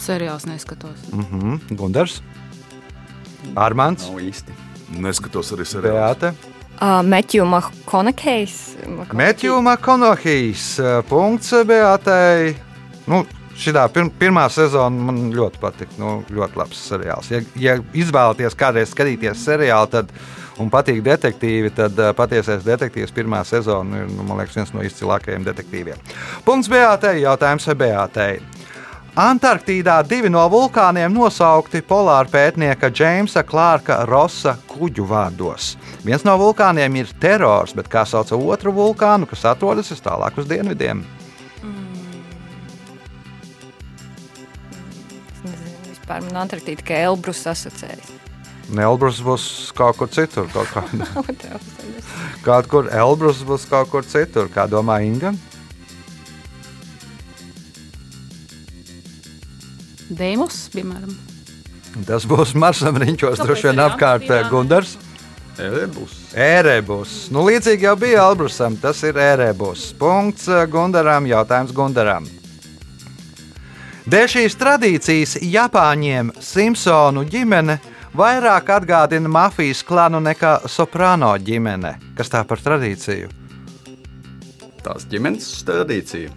Seriāls 0.00 0.44
neskatos. 0.48 1.00
Mhm, 1.12 1.76
Gundars, 1.80 2.20
Armāns, 3.56 4.04
Nav 4.10 4.20
īsti. 4.20 4.52
Neskatos 5.00 5.52
arī 5.56 5.64
seriālu. 5.64 6.34
Uh, 6.80 7.02
Metju 7.04 7.44
Makonekejs. 7.44 8.54
Mēķu 9.12 9.58
Makonohijs. 9.60 10.78
uh, 10.80 11.02
Punkts 11.04 11.52
Beatai. 11.68 12.54
Nu, 13.04 13.26
Šī 13.60 13.74
pir 13.92 14.06
pirmā 14.16 14.46
sezona 14.48 15.04
man 15.10 15.18
ļoti 15.36 15.60
patika. 15.60 15.92
Nu, 16.00 16.22
ļoti 16.32 16.56
labs 16.56 16.78
seriāls. 16.88 17.28
Ja, 17.28 17.40
ja 17.60 17.74
izvēlaties 17.92 18.56
kādreiz 18.56 18.94
skatīties 18.94 19.42
seriālu, 19.44 19.90
tad, 19.92 20.14
un 20.56 20.70
patīk 20.72 21.02
detektīvi, 21.04 21.74
tad 21.76 22.00
uh, 22.00 22.14
patiesais 22.16 22.64
detektīvs 22.64 23.12
pirmā 23.12 23.42
sezona 23.44 24.00
ir 24.00 24.08
nu, 24.14 24.24
liekas, 24.38 24.56
viens 24.56 24.72
no 24.72 24.80
izcilākajiem 24.86 25.44
detektīviem. 25.50 26.00
Punkts 26.48 26.72
Beatai. 26.72 27.18
Jautājums 27.26 27.68
Beatai. 27.76 28.30
Antarktīdā 29.18 29.96
divi 30.06 30.30
no 30.30 30.44
vulkāniem 30.46 31.10
nosaukti 31.10 31.80
polāra 31.82 32.30
pētnieka 32.30 32.92
Džeimsa 32.94 33.42
Klārka 33.42 34.04
Rosa 34.06 34.54
kuģu 34.70 35.02
vārdos. 35.10 35.72
Viens 36.06 36.22
no 36.22 36.36
vulkāniem 36.38 37.00
ir 37.00 37.10
terors, 37.18 37.74
bet 37.74 37.90
kā 37.90 38.04
sauc 38.06 38.30
otru 38.36 38.70
vulkānu, 38.70 39.26
kas 39.26 39.48
atrodas 39.50 39.90
tālāk 39.98 40.38
uz 40.38 40.46
dienvidiem? 40.46 41.02
Vispār 45.90 46.22
man 46.28 46.44
Antarktīda, 46.46 46.86
ka 46.86 47.02
Elbrus 47.10 47.42
asociējas. 47.50 48.14
Elbrus 48.70 49.18
būs 49.26 49.44
kaut 49.74 49.98
kur 49.98 50.06
citur. 50.14 50.46
Kaut 50.54 50.70
kā, 50.70 50.86
kaut 52.46 52.70
kur 52.70 52.86
Elbrus 52.94 53.42
būs 53.42 53.66
kaut 53.66 53.90
kur 53.90 54.06
citur, 54.06 54.46
kā 54.54 54.70
domā 54.70 55.02
Inga. 55.02 55.34
Dēmos, 60.10 60.64
piemēram. 60.74 61.14
Tas 62.06 62.26
būs 62.28 62.54
Marsam 62.58 62.98
riņķos, 63.02 63.42
droši 63.42 63.70
vien 63.70 63.82
apkārt 63.82 64.28
Gundars. 64.50 64.96
Erebus. 65.60 66.12
Ērebus. 66.32 67.14
Nu, 67.34 67.42
līdzīgi 67.44 67.84
jau 67.84 67.96
bija 67.98 68.24
Elbrusam, 68.30 68.76
tas 68.80 69.02
ir 69.04 69.18
ērebus. 69.20 69.90
Punkts 69.98 70.48
eh, 70.48 70.64
Gundaram, 70.70 71.26
jautājums 71.28 71.74
Gundaram. 71.76 72.28
Dēļ 74.10 74.28
šīs 74.32 74.56
tradīcijas 74.58 75.36
Japāņiem 75.44 76.32
Simpsonu 76.42 77.26
ģimene 77.28 77.76
vairāk 78.16 78.72
atgādina 78.78 79.30
mafijas 79.30 79.84
klanu 79.86 80.22
nekā 80.24 80.60
soprāno 80.70 81.34
ģimene. 81.38 81.96
Kas 82.18 82.32
tā 82.32 82.40
par 82.48 82.62
tradīciju? 82.64 83.28
Tās 84.80 85.04
ģimenes 85.10 85.50
tradīcija. 85.68 86.32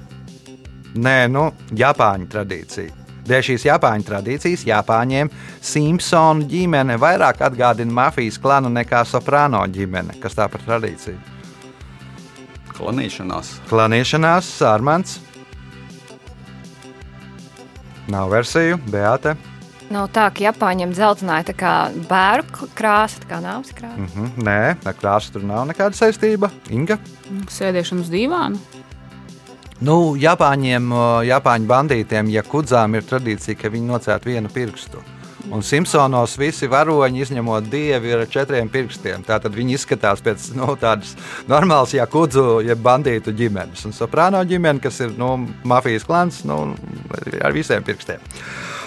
Nē, 0.99 1.15
nu, 1.31 1.47
Japāņu 1.73 2.27
tradīcija. 2.29 3.02
Dēļ 3.27 3.43
šīs 3.49 3.67
Japāņu 3.69 4.07
tradīcijas 4.07 4.65
Japāņiem 4.67 5.29
Simpsonu 5.63 6.47
ģimene 6.51 6.97
vairāk 6.99 7.43
atgādina 7.47 7.95
mafijas 8.03 8.39
klanu 8.41 8.71
nekā 8.73 9.05
soprāno 9.07 9.63
ģimene. 9.71 10.17
Kas 10.23 10.35
tā 10.35 10.49
par 10.51 10.63
tradīciju? 10.65 11.19
Klanīšanās. 12.73 13.53
Klanīšanās, 13.69 14.49
Sārmans, 14.57 15.19
Nav 18.07 18.29
versiju, 18.29 18.77
Beata. 18.91 19.35
Nav 19.93 20.09
tā, 20.11 20.25
ka 20.33 20.43
Japāņiem 20.43 20.91
dzeltenā 20.95 21.39
ir 21.41 21.47
tā 21.47 21.53
kā 21.55 21.73
bērnu 22.09 22.67
krāsa, 22.75 23.21
tā 23.23 23.29
kā 23.29 23.39
nāves 23.43 23.71
krāsa. 23.75 23.99
Mhm. 24.03 24.43
Nē, 24.43 24.75
ar 24.83 24.97
krāsu 24.99 25.35
tur 25.35 25.45
nav 25.47 25.67
nekāda 25.69 25.95
saistība. 25.95 26.49
Inga. 26.73 26.97
Sēdiešana 27.51 28.03
uz 28.03 28.11
dīvāna. 28.11 28.59
Nu, 29.83 30.13
Japāņiem, 30.15 30.93
Japāņu 31.27 31.67
bandītiem, 31.67 32.29
ja 32.31 32.43
kudzām 32.47 32.95
ir 32.95 33.03
tradīcija, 33.03 33.57
ka 33.59 33.71
viņi 33.73 33.89
nocērt 33.89 34.27
vienu 34.29 34.51
pirkstu. 34.53 35.01
Un 35.51 35.59
Simpsonos 35.65 36.37
visi 36.39 36.69
varoņi, 36.71 37.25
izņemot 37.25 37.67
dievu, 37.67 38.07
ir 38.07 38.21
ar 38.23 38.29
četriem 38.31 38.69
pirkstiem. 38.71 39.25
Tātad 39.27 39.51
viņi 39.51 39.75
izskatās 39.75 40.23
pēc 40.23 40.53
nu, 40.55 40.69
tādas 40.79 41.17
normālas, 41.51 41.91
ja 41.97 42.07
kudzu, 42.07 42.61
ja 42.63 42.77
bandītu 42.79 43.35
ģimenes. 43.35 43.83
Un 43.89 43.95
soprāno 43.97 44.39
ģimene, 44.47 44.79
kas 44.83 45.01
ir 45.03 45.17
nu, 45.19 45.33
mafijas 45.67 46.07
klans, 46.07 46.45
nu, 46.47 46.61
ar 47.43 47.55
visiem 47.55 47.83
pirkstiem. 47.83 48.23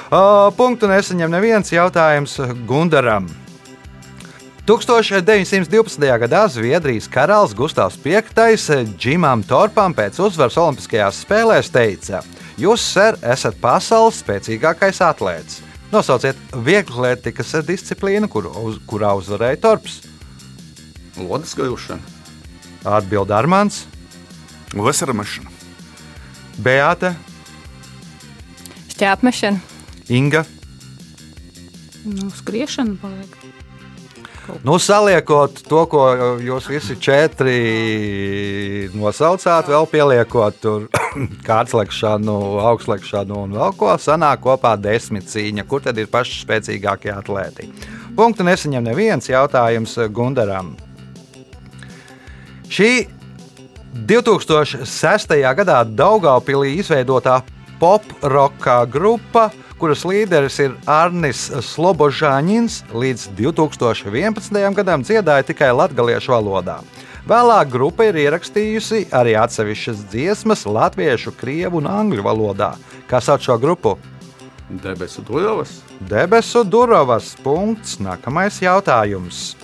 Uh, 0.06 0.48
punktu 0.56 0.88
nesaņem 0.88 1.34
neviens 1.34 1.76
jautājums 1.76 2.38
Gundaram. 2.64 3.28
1912. 4.66 6.18
gadā 6.18 6.40
Zviedrijas 6.50 7.06
karalis 7.06 7.54
Gustavs 7.54 7.98
V 8.02 8.18
Džimam 8.98 9.44
Torpam 9.46 9.94
pēc 9.94 10.18
uzvaras 10.18 10.56
Olimpiskajās 10.58 11.20
spēlēs 11.22 11.70
teica: 11.70 12.24
Jūs, 12.58 12.82
ser, 12.82 13.14
esat 13.22 13.60
pasaules 13.62 14.18
spēcīgākais 14.24 14.98
atlētājs. 15.06 15.60
Nosauciet 15.92 16.36
vieglietīgas 16.66 17.54
disciplīnu, 17.62 18.26
kur, 18.26 18.48
uz, 18.58 18.80
kurā 18.90 19.12
uzvarēja 19.14 19.60
Torps. 19.62 20.00
Lodes 21.14 21.54
gūšana, 21.54 22.02
Atbild 22.82 23.30
Armāns, 23.30 23.84
Vesera 24.74 25.14
mešana. 25.14 25.54
Beata, 26.58 27.14
Šķēpmešana. 28.96 29.60
Inga. 30.08 30.42
Nu, 32.08 32.30
skriešana 32.32 32.96
paliek. 32.98 33.38
Nu, 34.66 34.76
saliekot 34.82 35.58
to, 35.66 35.82
ko 35.90 36.04
jūs 36.42 36.68
visi 36.70 36.96
četri 37.02 37.56
nosaucāt, 38.94 39.68
vēl 39.70 39.88
pieliekot 39.90 40.60
tur 40.62 40.86
kārtslekšanu, 41.48 42.36
augstlekšanu 42.70 43.42
un 43.46 43.56
vēl 43.58 43.74
ko, 43.78 43.92
sanāk 44.00 44.44
kopā 44.46 44.76
desmit 44.78 45.28
cīņa. 45.30 45.66
Kur 45.70 45.82
tad 45.84 45.98
ir 45.98 46.10
paši 46.12 46.42
spēcīgākie 46.44 47.12
atlēti? 47.14 47.70
Punktu 48.16 48.46
nesaņem 48.46 48.86
neviens 48.86 49.30
jautājums 49.30 49.98
Gundaram. 50.14 50.74
Šī 52.70 53.06
2006. 54.06 55.36
gadā 55.58 55.82
Daugaupīlī 55.88 56.76
izveidotā 56.80 57.40
pop-roka 57.80 58.82
grupa, 58.88 59.50
kuras 59.80 60.04
līderis 60.08 60.58
ir 60.64 60.74
Arnis 60.88 61.46
Slobožāņins, 61.70 62.82
līdz 62.96 63.28
2011. 63.38 64.60
gadam 64.76 65.04
dziedāja 65.04 65.46
tikai 65.46 65.72
latviešu 65.76 66.34
valodā. 66.34 66.80
Vēlāk 67.26 67.72
grupa 67.72 68.06
ir 68.06 68.20
ierakstījusi 68.22 69.08
arī 69.14 69.34
atsevišķas 69.40 70.04
dziesmas 70.12 70.62
latviešu, 70.66 71.34
krievu 71.38 71.82
un 71.82 71.90
angļu 71.90 72.22
valodā. 72.26 72.74
Kā 73.10 73.20
sauc 73.20 73.42
šo 73.44 73.58
grupu? 73.58 73.96
debesu 74.66 75.22
durovas, 75.22 75.80
Debesu 76.00 76.64
Durovas. 76.64 77.34
Punkts. 77.42 77.96
Nākamais 78.02 78.60
jautājums. 78.60 79.56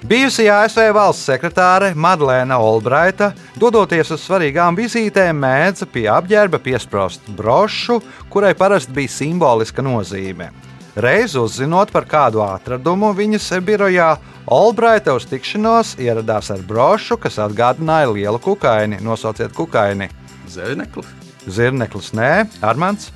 Bijusī 0.00 0.46
ASV 0.48 0.94
valsts 0.96 1.26
sekretāre 1.28 1.90
Madlēna 1.92 2.56
Olbraita, 2.64 3.34
dodoties 3.60 4.08
uz 4.14 4.22
svarīgām 4.24 4.78
vizītēm, 4.78 5.36
mēdza 5.42 5.84
pie 5.92 6.06
apģērba 6.08 6.56
piesprost 6.64 7.28
brošu, 7.36 7.98
kurai 8.32 8.54
parasti 8.56 8.94
bija 8.96 9.12
simboliska 9.12 9.84
nozīme. 9.84 10.48
Reiz 10.96 11.36
uzzinot 11.36 11.92
par 11.92 12.06
kādu 12.08 12.40
atradumu 12.46 13.12
viņas 13.18 13.50
birojā, 13.66 14.14
Olbraita 14.50 15.12
uz 15.14 15.28
tikšanos 15.28 15.92
ieradās 16.00 16.48
ar 16.50 16.64
brošu, 16.64 17.20
kas 17.20 17.36
atgādināja 17.44 18.08
lielu 18.10 18.40
kukaini. 18.40 19.02
Nosauciet 19.04 19.52
kukaini. 19.52 20.08
zēneklis, 20.48 21.12
Zirneklis 21.46 22.10
nē, 22.16 22.48
Armāns, 22.62 23.12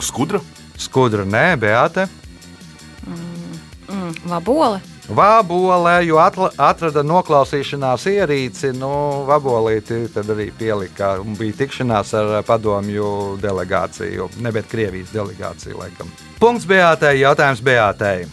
Skudra. 0.00 0.40
Skudra 0.78 1.28
nē, 1.28 1.60
Beate. 1.60 2.08
Mm, 3.06 4.16
Vabole. 4.24 4.93
Vābolē, 5.04 5.98
jo 6.08 6.16
atla, 6.16 6.48
atrada 6.56 7.02
noklausīšanās 7.04 8.06
ierīci, 8.08 8.70
nu, 8.78 8.88
vabolīti 9.28 10.06
tad 10.14 10.30
arī 10.32 10.46
pielika. 10.56 11.18
un 11.20 11.36
Bija 11.36 11.58
tikšanās 11.58 12.14
ar 12.16 12.38
padomju 12.46 13.36
delegāciju, 13.42 14.30
ne 14.40 14.52
bet 14.52 14.70
Krievijas 14.70 15.12
delegāciju, 15.12 15.76
laikam. 15.82 16.08
Punkts 16.40 16.64
Beātei, 16.64 17.20
jautājums 17.20 17.60
Beātei. 17.60 18.24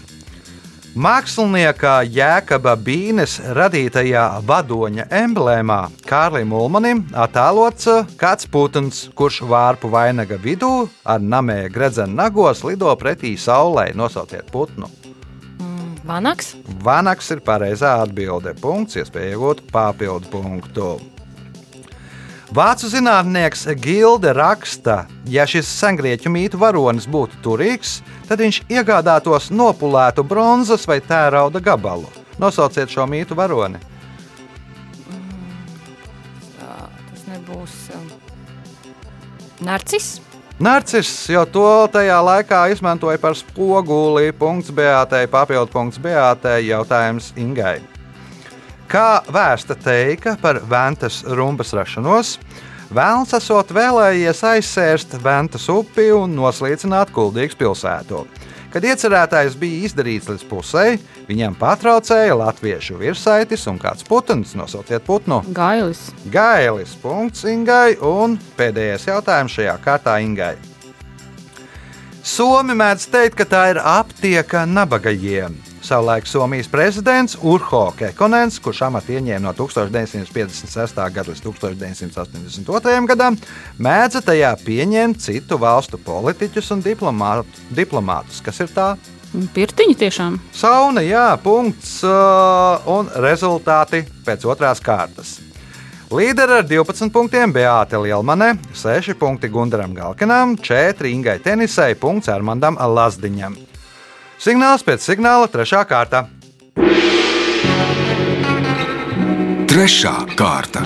Mākslinieka 0.92 2.02
Jēkaba 2.04 2.74
Bīnes 2.76 3.38
radītajā 3.56 4.26
vadoņa 4.48 5.06
emblēmā 5.22 5.86
Kārlim 6.08 6.52
Ulmanim 6.52 7.06
attēlots 7.16 7.88
uh, 7.88 8.10
kāds 8.20 8.48
putns, 8.52 9.06
kurš 9.16 9.44
vārpu 9.48 9.92
vainaga 9.92 10.40
vidū 10.40 10.90
ar 11.04 11.24
namē 11.24 11.70
gredzenu 11.72 12.16
nagos 12.16 12.64
lido 12.68 12.92
pretī 13.00 13.38
saulē. 13.40 13.94
Nosauciet 13.96 14.52
putnu! 14.52 15.01
Vanaks. 16.08 16.56
Vanaks 16.82 17.30
ir 17.34 17.42
pareizā 17.46 18.00
atbilde. 18.02 18.56
Punkts, 18.62 18.98
iespēja 18.98 19.36
iegūt 19.36 19.66
papildu 19.72 20.32
punktu. 20.34 20.92
Vācu 22.52 22.90
zinātnieks 22.92 23.64
Gilde 23.80 24.34
raksta, 24.36 25.06
ja 25.32 25.46
šis 25.48 25.70
sengrieķu 25.72 26.28
mītu 26.34 26.60
varonis 26.60 27.06
būtu 27.08 27.38
turīgs, 27.46 28.02
tad 28.28 28.44
viņš 28.44 28.66
iegādātos 28.68 29.48
nopulētu 29.56 30.26
bronzas 30.28 30.84
vai 30.90 31.00
tērauda 31.00 31.62
gabalu. 31.64 32.10
Nosauciet 32.42 32.92
šo 32.92 33.06
mītu 33.08 33.38
varoni. 33.40 33.80
Tas 36.60 37.24
nebūs. 37.30 37.78
um, 37.96 38.12
Narcis. 39.64 40.18
Narcis 40.62 41.10
jau 41.26 41.42
to 41.50 41.70
tajā 41.90 42.20
laikā 42.22 42.60
izmantoja 42.70 43.18
par 43.18 43.34
spoguli. 43.34 44.30
Punkts 44.38 44.70
Beātei, 44.70 45.26
papildu 45.26 45.74
punkts 45.74 45.98
Beātei, 45.98 46.68
jautājums 46.68 47.32
Ingai. 47.34 47.80
Kā 48.92 49.24
vēsta 49.26 49.74
teika 49.74 50.36
par 50.42 50.60
Ventas 50.70 51.24
rumbas 51.26 51.74
rašanos, 51.74 52.36
Vēlns 52.92 53.32
esot 53.38 53.70
vēlējies 53.72 54.42
aizsērst 54.44 55.14
Ventas 55.24 55.70
upi 55.72 56.10
un 56.12 56.34
noslīcināt 56.36 57.14
Kuldīgas 57.16 57.56
pilsētu. 57.56 58.26
Kad 58.72 58.86
iecerētājs 58.88 59.58
bija 59.60 59.84
izdarīts 59.84 60.30
līdz 60.32 60.44
pusē, 60.48 60.86
viņam 61.28 61.58
patraucēja 61.60 62.38
latviešu 62.40 62.96
virsaitis 63.02 63.66
un 63.68 63.76
kāds 63.82 64.06
putns, 64.08 64.54
nosauciet 64.56 65.04
putnu. 65.04 65.42
Gailis. 65.52 66.06
Gailis, 66.32 66.94
punkts 67.02 67.44
Ingai, 67.52 67.98
un 68.00 68.38
pēdējais 68.56 69.10
jautājums 69.10 69.58
šajā 69.58 69.76
kārtā 69.84 70.16
Ingai. 70.24 70.54
Somi 72.24 72.78
mēdz 72.80 73.10
teikt, 73.12 73.42
ka 73.42 73.50
tā 73.50 73.66
ir 73.74 73.82
aptieka 73.84 74.64
nabagajiem. 74.70 75.60
Savulaik 75.82 76.28
Somijas 76.30 76.68
prezidents 76.68 77.38
Urho 77.42 77.88
Kekonens, 77.98 78.60
kurš 78.62 78.84
amatu 78.86 79.16
ieņēma 79.16 79.42
no 79.48 79.54
1956. 79.58 81.00
gada 81.16 81.32
līdz 81.32 81.42
1982. 81.42 83.08
gadam, 83.10 83.38
mēdza 83.82 84.22
tajā 84.26 84.52
pieņemt 84.62 85.24
citu 85.26 85.58
valstu 85.62 85.98
politiķus 86.06 86.70
un 86.76 86.84
diplomātu, 86.86 87.66
diplomātus. 87.74 88.44
Kas 88.46 88.62
ir 88.62 88.70
tā? 88.76 88.94
Pirtiņi 89.56 89.96
tiešām. 89.98 90.38
Sauna, 90.54 91.02
jā, 91.02 91.26
punkts 91.42 92.02
uh, 92.06 92.84
un 92.92 93.10
rezultāti 93.24 94.04
pēc 94.28 94.46
otrās 94.46 94.84
kārtas. 94.84 95.40
Līderi 96.12 96.60
ar 96.60 96.66
12 96.68 97.10
punktiem 97.16 97.54
Beāte 97.56 97.98
Lielmane, 97.98 98.54
6 98.76 99.16
punkti 99.18 99.50
Gundaram 99.50 99.96
Galkinam, 99.96 100.58
4 100.60 101.08
Ingai 101.10 101.40
Tenisai, 101.40 101.94
punkts 101.96 102.30
Armandam 102.30 102.76
Lazdiņam. 102.76 103.71
Signāls 104.42 104.82
pēc 104.82 105.04
signāla, 105.06 105.46
3. 105.54 105.84
kārta. 105.86 106.24
Trešā 109.70 110.14
kārta. 110.40 110.82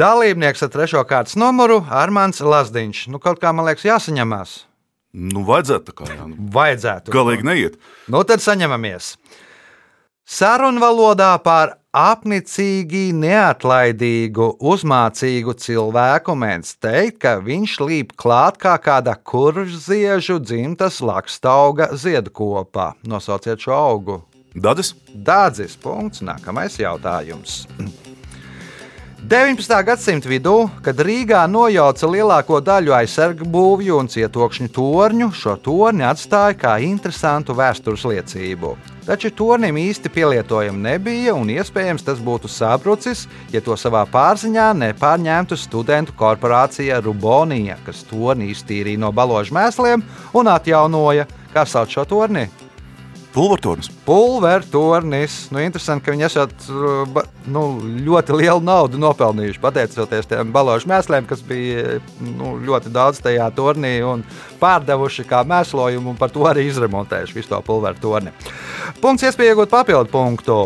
Dalībnieks 0.00 0.64
ar 0.64 0.72
3. 0.72 1.02
kārtas 1.04 1.36
numuru 1.36 1.82
Armāns 1.92 2.40
Lazdiņš. 2.40 3.02
Nu, 3.12 3.20
kaut 3.20 3.42
kā 3.42 3.52
man 3.52 3.68
liekas, 3.68 3.84
jāsaņemās. 3.84 4.54
Nu, 5.12 5.44
vajadzētu 5.44 5.90
tā 5.90 5.96
kā 5.98 6.08
jā. 6.08 6.24
Nu, 6.30 6.48
Vajadzētu. 6.56 7.12
galīgi 7.12 7.44
neiet. 7.44 7.76
Nu, 8.08 8.22
tad 8.24 8.40
saņemamies. 8.40 9.12
Sarunvalodā 10.24 11.34
par 11.44 11.76
apnicīgi, 11.96 13.10
neatlaidīgu, 13.16 14.46
uzmācīgu 14.62 15.54
cilvēku 15.58 16.36
mēdz 16.38 16.74
teikt, 16.82 17.18
ka 17.24 17.36
viņš 17.42 17.76
līp 17.82 18.12
klāt 18.20 18.60
kā 18.62 18.76
kāda 18.78 19.16
kurziežu 19.16 20.38
dzimtas 20.38 21.00
lakstauga 21.02 21.90
ziedkopā. 21.98 22.92
Nosauciet 23.02 23.66
šo 23.66 23.74
augu. 23.74 24.20
Dādas? 24.54 24.94
Dādzis 25.14 25.76
punkts. 25.78 26.22
Nākamais 26.26 26.78
jautājums. 26.78 27.64
19. 29.20 29.74
gadsimta 29.84 30.30
vidū, 30.30 30.70
kad 30.82 30.98
Rīgā 31.04 31.42
nojauca 31.50 32.08
lielāko 32.08 32.62
daļu 32.64 32.94
aizsargu 32.96 33.44
būvju 33.44 33.98
un 34.00 34.08
cietokšņu 34.10 34.70
torņu, 34.74 35.28
šo 35.36 35.58
torni 35.60 36.06
atstāja 36.08 36.56
kā 36.58 36.78
interesantu 36.86 37.54
vēstures 37.58 38.06
liecību. 38.08 38.72
Taču 39.10 39.26
tornim 39.34 39.74
īsti 39.74 40.06
pielietojama 40.14 40.78
nebija, 40.84 41.32
un 41.34 41.48
iespējams 41.50 42.04
tas 42.06 42.20
būtu 42.22 42.46
sabrucis, 42.46 43.24
ja 43.50 43.58
to 43.58 43.74
savā 43.74 44.04
pārziņā 44.06 44.68
nepārņemtu 44.84 45.58
studentu 45.58 46.14
korporācija 46.14 47.00
Rubonija, 47.02 47.80
kas 47.82 48.04
torni 48.06 48.52
iztīrīja 48.54 49.02
no 49.02 49.10
baložu 49.10 49.58
mēsliem 49.58 50.06
un 50.30 50.54
atjaunoja. 50.54 51.26
Kā 51.50 51.66
sauc 51.66 51.90
šo 51.90 52.06
torni? 52.06 52.46
Pulvertornis. 53.30 53.90
Pulvertornis. 54.04 55.34
Nu, 55.54 55.60
interesanti, 55.62 56.02
ka 56.06 56.14
viņi 56.14 56.26
esat 56.26 56.54
uh, 56.66 57.20
nu, 57.46 57.62
ļoti 58.06 58.34
lielu 58.40 58.62
naudu 58.66 58.98
nopelnījuši 58.98 59.62
pateicoties 59.62 60.26
tiem 60.32 60.50
balāžu 60.54 60.90
mēsliem, 60.90 61.28
kas 61.30 61.44
bija 61.46 62.00
nu, 62.18 62.56
ļoti 62.66 62.90
daudz 62.90 63.22
tajā 63.22 63.46
turnī 63.54 64.00
un 64.02 64.24
pārdevuši 64.62 65.28
kā 65.30 65.44
mēslojumu, 65.46 66.10
un 66.10 66.18
par 66.18 66.34
to 66.34 66.42
arī 66.50 66.66
izremontējuši 66.72 67.38
visu 67.38 67.52
to 67.52 67.62
pulvertorni. 67.66 68.34
Punkts, 68.98 69.28
iespēja 69.28 69.54
iegūt 69.54 69.70
papildu 69.70 70.10
punktu. 70.10 70.58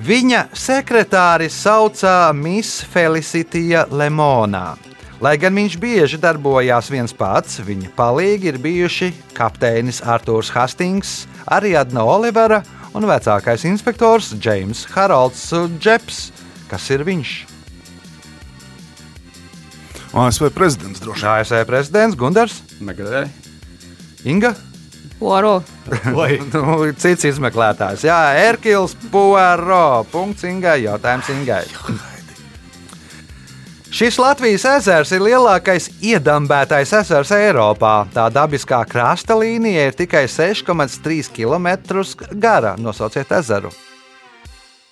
Viņa 0.00 0.46
sekretāri 0.56 1.48
sauca 1.52 2.30
Miss 2.36 2.84
Felicitija 2.92 3.88
Lemonā. 3.88 4.89
Lai 5.20 5.34
gan 5.36 5.52
viņš 5.52 5.74
bieži 5.76 6.16
darbojās 6.16 6.86
viens 6.88 7.12
pats, 7.12 7.58
viņa 7.60 7.90
palīgi 7.92 8.48
ir 8.48 8.58
bijuši 8.62 9.10
kapteinis 9.36 10.00
Arthurs 10.00 10.48
Hastings, 10.54 11.26
Ariadna 11.44 12.06
Olivera 12.08 12.62
un 12.96 13.04
vecākais 13.04 13.66
inspektors 13.68 14.32
James 14.40 14.86
Harolds 14.94 15.44
Džeps. 15.76 16.30
Kas 16.70 16.88
ir 16.94 17.04
viņš? 17.04 17.34
ASV 20.16 20.48
prezidents 20.56 21.04
droši 21.04 21.26
vien. 21.26 21.30
ASV 21.36 21.62
prezidents 21.68 22.16
Gunārs, 22.18 22.62
Megrē. 22.80 23.26
Inga. 24.24 24.54
Vai 26.16 26.38
Nu, 26.54 26.80
cits 26.96 27.28
izmeklētājs. 27.28 28.08
Jā, 28.08 28.22
Erkils 28.48 28.96
Puero. 29.12 30.06
Punkts 30.08 30.48
Ingai. 30.48 30.80
Jautājums 30.88 31.28
Ingai. 31.36 31.66
Šis 33.90 34.18
Latvijas 34.22 34.62
ezers 34.70 35.10
ir 35.10 35.22
lielākais 35.24 35.88
iedambētais 36.06 36.92
ezers 37.00 37.32
Eiropā. 37.34 38.04
Tā 38.14 38.28
dabiskā 38.30 38.78
krasta 38.86 39.34
līnija 39.34 39.88
ir 39.88 39.96
tikai 39.98 40.28
6,3 40.30 41.32
km 41.34 41.68
gara. 42.38 42.76
Nosauciet 42.78 43.32
ezeru. 43.34 43.72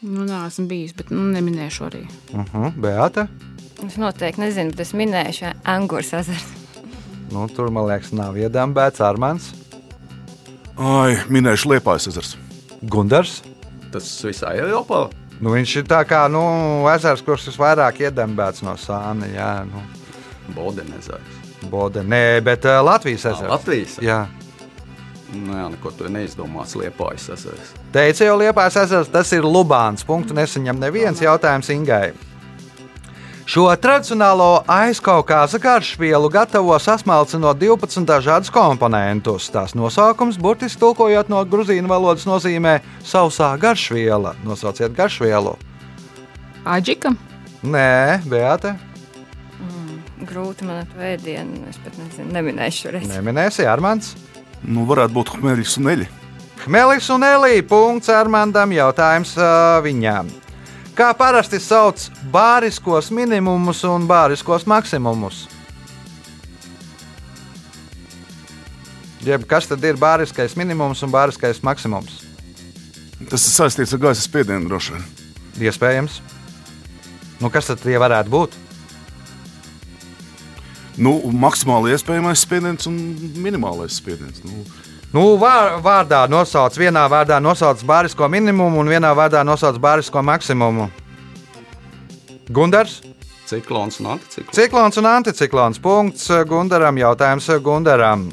Nu, 0.03 0.25
nē, 0.27 0.45
esmu 0.47 0.67
bijis, 0.71 0.97
bet 0.99 1.13
nu, 1.15 1.29
neminēšu 1.31 1.87
arī. 1.87 2.03
Uh 2.35 2.43
-huh, 2.53 2.73
Beata. 2.75 3.29
Es 3.87 3.97
noteikti 3.97 4.41
nezinu, 4.41 4.71
bet 4.71 4.81
es 4.81 4.93
minēšu 4.93 5.53
Angūras 5.65 6.13
ezeru. 6.19 6.59
Nu, 7.31 7.49
tur, 7.49 7.71
man 7.71 7.87
liekas, 7.87 8.13
nav 8.13 8.35
iedambēts 8.37 9.01
Armāns. 9.01 9.53
Ai, 10.77 11.19
minēšu 11.29 11.71
Liepājas 11.71 12.09
ezers. 12.09 12.37
Gundars. 12.83 13.43
tas 13.93 14.25
visā 14.25 14.53
Eiropā? 14.55 15.09
Nu, 15.39 15.53
viņš 15.55 15.77
ir 15.81 15.87
tā 15.87 16.01
kā 16.09 16.25
nu, 16.33 16.43
ezers, 16.91 17.23
kurš 17.23 17.51
visvairāk 17.53 18.01
iedambēts 18.03 18.65
no 18.67 18.75
sāna. 18.81 19.29
Jā, 19.31 19.53
nu, 19.69 19.85
Bodenezers. 20.57 21.37
Bode. 21.71 22.03
Nē, 22.07 22.41
bet 22.47 22.67
uh, 22.67 22.79
Latvijas 22.87 23.27
ezers. 23.27 23.51
Latvijas? 23.51 23.97
Jā. 24.03 24.25
Nu, 25.35 25.53
jā, 25.53 25.67
neko 25.75 25.93
tur 25.93 26.09
neizdomāts 26.13 26.77
Liepājas 26.79 27.27
ezers. 27.35 27.75
Teica 27.93 28.29
jau 28.31 28.39
Liepājas 28.41 28.79
ezers, 28.85 29.11
tas 29.13 29.33
ir 29.37 29.45
Lubāns. 29.45 30.07
Punktu 30.07 30.37
nesaņem 30.39 30.79
neviens 30.81 31.21
jautājums 31.23 31.69
Ingai. 31.75 32.15
Šo 33.49 33.65
tradicionālo 33.81 34.63
aizkaukāza 34.69 35.57
garšvielu 35.63 36.29
gatavo 36.29 36.75
sasmalcinot 36.77 37.57
12 37.57 38.05
dažādus 38.09 38.53
komponentus. 38.53 39.47
Tās 39.49 39.73
nosaukums, 39.79 40.37
burtiski 40.37 40.83
tulkojot 40.83 41.31
no 41.33 41.41
grūzīnu 41.49 41.89
valodas, 41.89 42.27
nozīmē 42.29 42.79
sausā 43.01 43.55
garšviela. 43.61 44.35
Nosauciet 44.45 44.93
garšvielu. 44.93 45.57
Aģika. 46.69 47.15
Nē, 47.65 48.21
Beata, 48.29 48.77
Grūti 50.29 50.67
man 50.67 50.83
ar 50.83 50.89
vēdienu. 50.99 51.63
Es 51.71 51.79
pat 51.81 51.95
nezinu, 51.97 52.33
neminēšu 52.35 52.83
šo 52.83 52.93
reizi. 52.97 53.11
neminēsi 53.13 53.69
Armāns. 53.71 54.13
Nu, 54.67 54.85
varētu 54.89 55.15
būt 55.15 55.33
Hmeļs 55.37 55.77
un 55.81 55.93
Eļi. 55.95 56.09
Melis 56.75 57.09
un 57.15 57.25
Elī. 57.25 57.63
Punkts 57.63 58.11
Armandam. 58.13 58.75
Jautājums 58.75 59.37
uh, 59.39 59.79
viņām. 59.85 60.29
Kā 60.99 61.13
parasti 61.15 61.61
sauc 61.63 62.09
bāriskos 62.35 63.13
minimumus 63.15 63.85
un 63.87 64.09
bāriskos 64.11 64.65
maksimumus? 64.67 65.45
Jeb, 69.23 69.45
kas 69.47 69.69
tad 69.71 69.85
ir 69.87 69.95
bāriskais 70.01 70.57
minimums 70.59 71.05
un 71.07 71.13
bāriskais 71.15 71.63
maksimums? 71.63 72.25
Tas 73.29 73.47
ir 73.47 73.55
saistīts 73.55 73.95
ar 73.95 74.03
gaisa 74.09 74.25
spiedienu 74.25 74.67
droši 74.67 74.97
vien. 74.97 75.07
Iespējams. 75.69 76.19
Nu, 77.39 77.53
kas 77.55 77.71
tad 77.71 77.85
tie 77.85 77.95
varētu 78.03 78.35
būt? 78.35 78.59
Nu, 80.99 81.15
maksimāli 81.31 81.95
iespējamais 81.95 82.43
spiediens 82.43 82.91
un 82.91 82.99
minimālais 83.39 84.03
spiediens. 84.03 84.43
Nu, 84.43 84.67
Nu, 85.09 85.23
vār, 85.41 85.79
vārdā 85.81 86.27
nosauc, 86.29 86.75
vienā 86.77 87.07
vārdā 87.09 87.39
nosauc 87.41 87.81
bārisko 87.89 88.29
minimumu 88.29 88.83
un 88.83 88.91
vienā 88.93 89.15
vārdā 89.17 89.41
nosauc 89.41 89.79
bārisko 89.81 90.21
maksimumu. 90.21 90.91
Gundars, 92.49 93.01
Ciklons 93.49 94.01
un 94.01 94.07
anticiklons. 94.13 94.57
ciklons 94.57 94.97
un 95.01 95.07
anticiklons. 95.07 95.79
Punkts 95.81 96.29
Gundaram, 96.49 96.97
jautājums 97.01 97.49
Gundaram. 97.65 98.29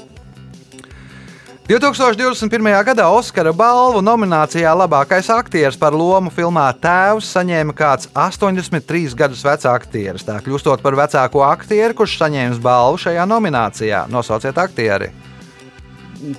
2021. 1.68 2.68
gadā 2.86 3.08
Oskara 3.10 3.54
balvu 3.56 4.04
nominācijā 4.06 4.70
labākais 4.76 5.32
aktieris 5.34 5.80
par 5.80 5.96
lomu 5.96 6.30
filmā 6.30 6.68
Tēvs 6.78 7.32
saņēma 7.32 7.74
kāds 7.74 8.10
83 8.14 9.16
gadus 9.16 9.42
vecs 9.48 9.66
aktieris. 9.66 10.28
Tā 10.28 10.36
kļūstot 10.44 10.84
par 10.84 11.00
vecāko 11.00 11.42
aktieru, 11.48 11.96
kurš 11.96 12.20
saņēmis 12.20 12.60
balvu 12.60 13.00
šajā 13.08 13.26
nominācijā. 13.32 14.04
Nosauciet 14.12 14.60
aktieri. 14.62 15.10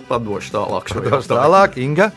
Padošu 0.08 0.54
tālāk 0.56 0.94
Tos 1.10 1.28
tālāk, 1.30 1.76
Inga. 1.82 2.10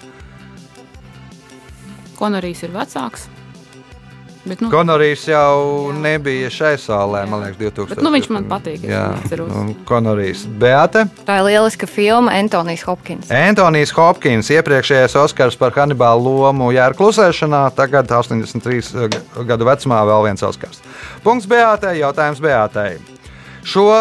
Konorijas 2.19 2.65
ir 2.67 2.73
vecāks. 2.75 3.29
Bet, 4.49 4.61
nu, 4.63 4.69
Konorijs 4.71 5.25
jau 5.27 5.91
nebija 5.93 6.47
šai 6.49 6.77
sālē, 6.79 7.25
man 7.27 7.43
liekas, 7.43 7.59
2000. 7.59 7.89
Bet, 7.91 8.03
nu, 8.05 8.11
viņš 8.13 8.27
man 8.31 8.45
patīk, 8.47 8.85
Jā, 8.87 9.03
nu, 9.43 9.75
Konorijs. 9.87 10.45
Beate. 10.61 11.03
Tā 11.27 11.41
ir 11.41 11.45
lieliska 11.49 11.89
filma 11.89 12.33
Antonijs 12.39 12.85
Hopkins. 12.87 13.27
Antonijs 13.35 13.91
Hopkins, 13.97 14.49
iepriekšējais 14.55 15.17
Oskars 15.19 15.59
par 15.59 15.75
kanibālu 15.75 16.37
lomu 16.39 16.71
Jēra 16.71 16.95
klusēšanā, 16.97 17.65
tagad 17.77 18.09
83 18.15 19.43
gadu 19.51 19.67
vecumā 19.67 19.99
vēl 20.07 20.29
viens 20.31 20.47
Oskars. 20.47 20.81
Punkts 21.25 21.49
Beatei, 21.51 21.99
jautājums 21.99 22.39
Beatei. 22.41 22.95
Šo 23.67 23.91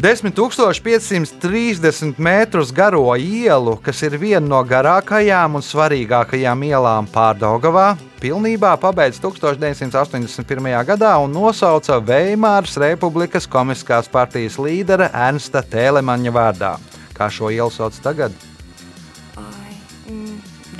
10,530 0.00 2.16
metrus 2.16 2.72
garo 2.72 3.12
ielu, 3.16 3.76
kas 3.84 4.02
ir 4.02 4.16
viena 4.16 4.40
no 4.40 4.64
garākajām 4.64 5.54
un 5.58 5.62
svarīgākajām 5.64 6.62
ielām 6.64 7.04
Pārdaugavā, 7.12 7.96
pilnībā 8.22 8.80
pabeidz 8.80 9.20
1981. 9.20 10.84
gadā 10.88 11.12
un 11.20 11.28
nosauca 11.36 12.00
Veimāras 12.00 12.80
Republikas 12.80 13.44
Komiskās 13.44 14.08
partijas 14.08 14.56
līdera 14.56 15.12
Ernsta 15.12 15.60
Tēlemaņa 15.60 16.32
vārdā. 16.32 16.80
Kā 17.12 17.28
šo 17.28 17.52
ielu 17.52 17.68
sauc 17.68 17.92
tagad? 18.00 18.32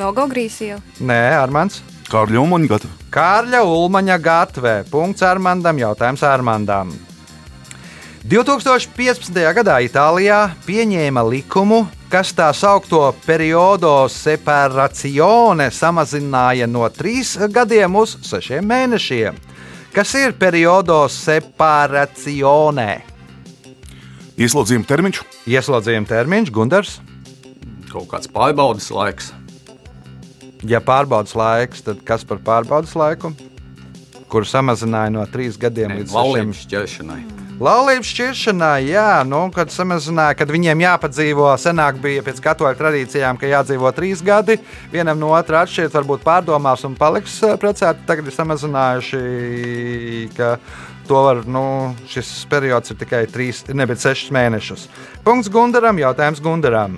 Dogogrīs 0.01 0.57
jau. 0.65 0.81
Nē, 0.97 1.37
Armāns. 1.43 1.85
Kārļa 2.09 2.41
Umaņa 2.41 2.73
gatava. 2.73 2.97
Kārļa 3.13 3.61
Ulmaņa 3.69 4.17
gatavē. 4.25 4.89
Punkts 4.89 5.21
Armandam, 5.29 5.77
jautājums 5.77 6.25
Armandam. 6.25 7.10
2015. 8.21 9.33
gadā 9.57 9.79
Itālijā 9.81 10.51
pieņēma 10.67 11.23
likumu, 11.25 11.87
kas 12.13 12.35
tā 12.37 12.51
saucamo 12.53 13.15
periodo 13.25 14.05
separazione 14.13 15.71
samazināja 15.73 16.69
no 16.69 16.85
3 16.85 17.49
gadiem 17.49 17.97
uz 17.97 18.19
6 18.21 18.61
mēnešiem. 18.61 19.41
Kas 19.97 20.13
ir 20.21 20.37
periodo 20.37 21.01
separazione? 21.09 23.01
Ieslodzījuma 24.37 24.85
termiņš. 24.85 25.25
Ieslodzījuma 25.49 26.13
termiņš, 26.13 26.53
Gunārs. 26.53 27.01
Kaut 27.89 28.05
kāds 28.13 28.29
pārbaudas 28.29 28.93
laiks. 28.93 29.33
Ja 30.69 30.85
pārbaudas 30.85 31.33
laiks, 31.33 31.81
tad 31.89 32.05
kas 32.05 32.29
par 32.29 32.45
pārbaudas 32.45 32.93
laiku? 32.93 33.33
Kuru 34.29 34.45
samazināja 34.45 35.17
no 35.17 35.25
3 35.25 35.57
gadiem 35.57 35.97
līdz 36.03 36.13
6 36.13 36.21
Laulības 36.21 36.67
ķeršanai. 36.69 37.40
Laulības 37.61 38.09
šķiršanā, 38.09 38.71
jā, 38.89 39.21
nu, 39.29 39.43
kad 39.53 39.69
samazināja, 39.69 40.33
kad 40.39 40.49
viņiem 40.49 40.81
jāpadzīvo, 40.81 41.51
senāk 41.61 41.99
bija 42.01 42.23
pēc 42.25 42.41
katoļu 42.47 42.79
tradīcijām, 42.79 43.37
ka 43.37 43.51
jādzīvo 43.51 43.93
trīs 43.93 44.23
gadi, 44.25 44.57
vienam 44.89 45.21
no 45.21 45.35
otra 45.37 45.67
atšķirt, 45.67 45.93
varbūt 45.99 46.25
pārdomās 46.25 46.87
un 46.89 46.97
paliks 46.97 47.37
eh, 47.45 47.59
precēti. 47.61 48.07
Tagad 48.09 48.33
ir 48.33 48.39
samazinājuši, 48.39 49.23
ka 50.41 50.55
to 51.05 51.21
var, 51.29 51.45
nu, 51.45 51.67
šis 52.09 52.33
periods 52.49 52.97
ir 52.97 53.03
tikai 53.05 53.27
trīs, 53.29 53.67
nevis 53.77 54.09
sešus 54.09 54.33
mēnešus. 54.41 54.89
Punkts 55.29 55.53
Gundaram, 55.53 56.01
jautājums 56.01 56.41
Gundaram. 56.41 56.97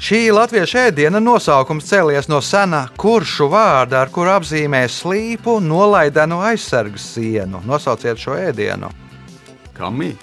Šī 0.00 0.32
latviešu 0.34 0.78
ēdiena 0.88 1.20
nosaukums 1.22 1.86
cēlies 1.86 2.28
no 2.30 2.40
sena 2.42 2.86
kuršu 2.98 3.46
vārda, 3.52 4.02
ar 4.02 4.10
kuru 4.14 4.32
apzīmē 4.34 4.82
slīpu 4.90 5.58
nolaidenu 5.62 6.40
aizsargas 6.42 7.04
sienu. 7.14 7.60
Nosauciet 7.68 8.18
šo 8.18 8.34
ēdienu. 8.38 8.90
Kamī? 9.76 10.14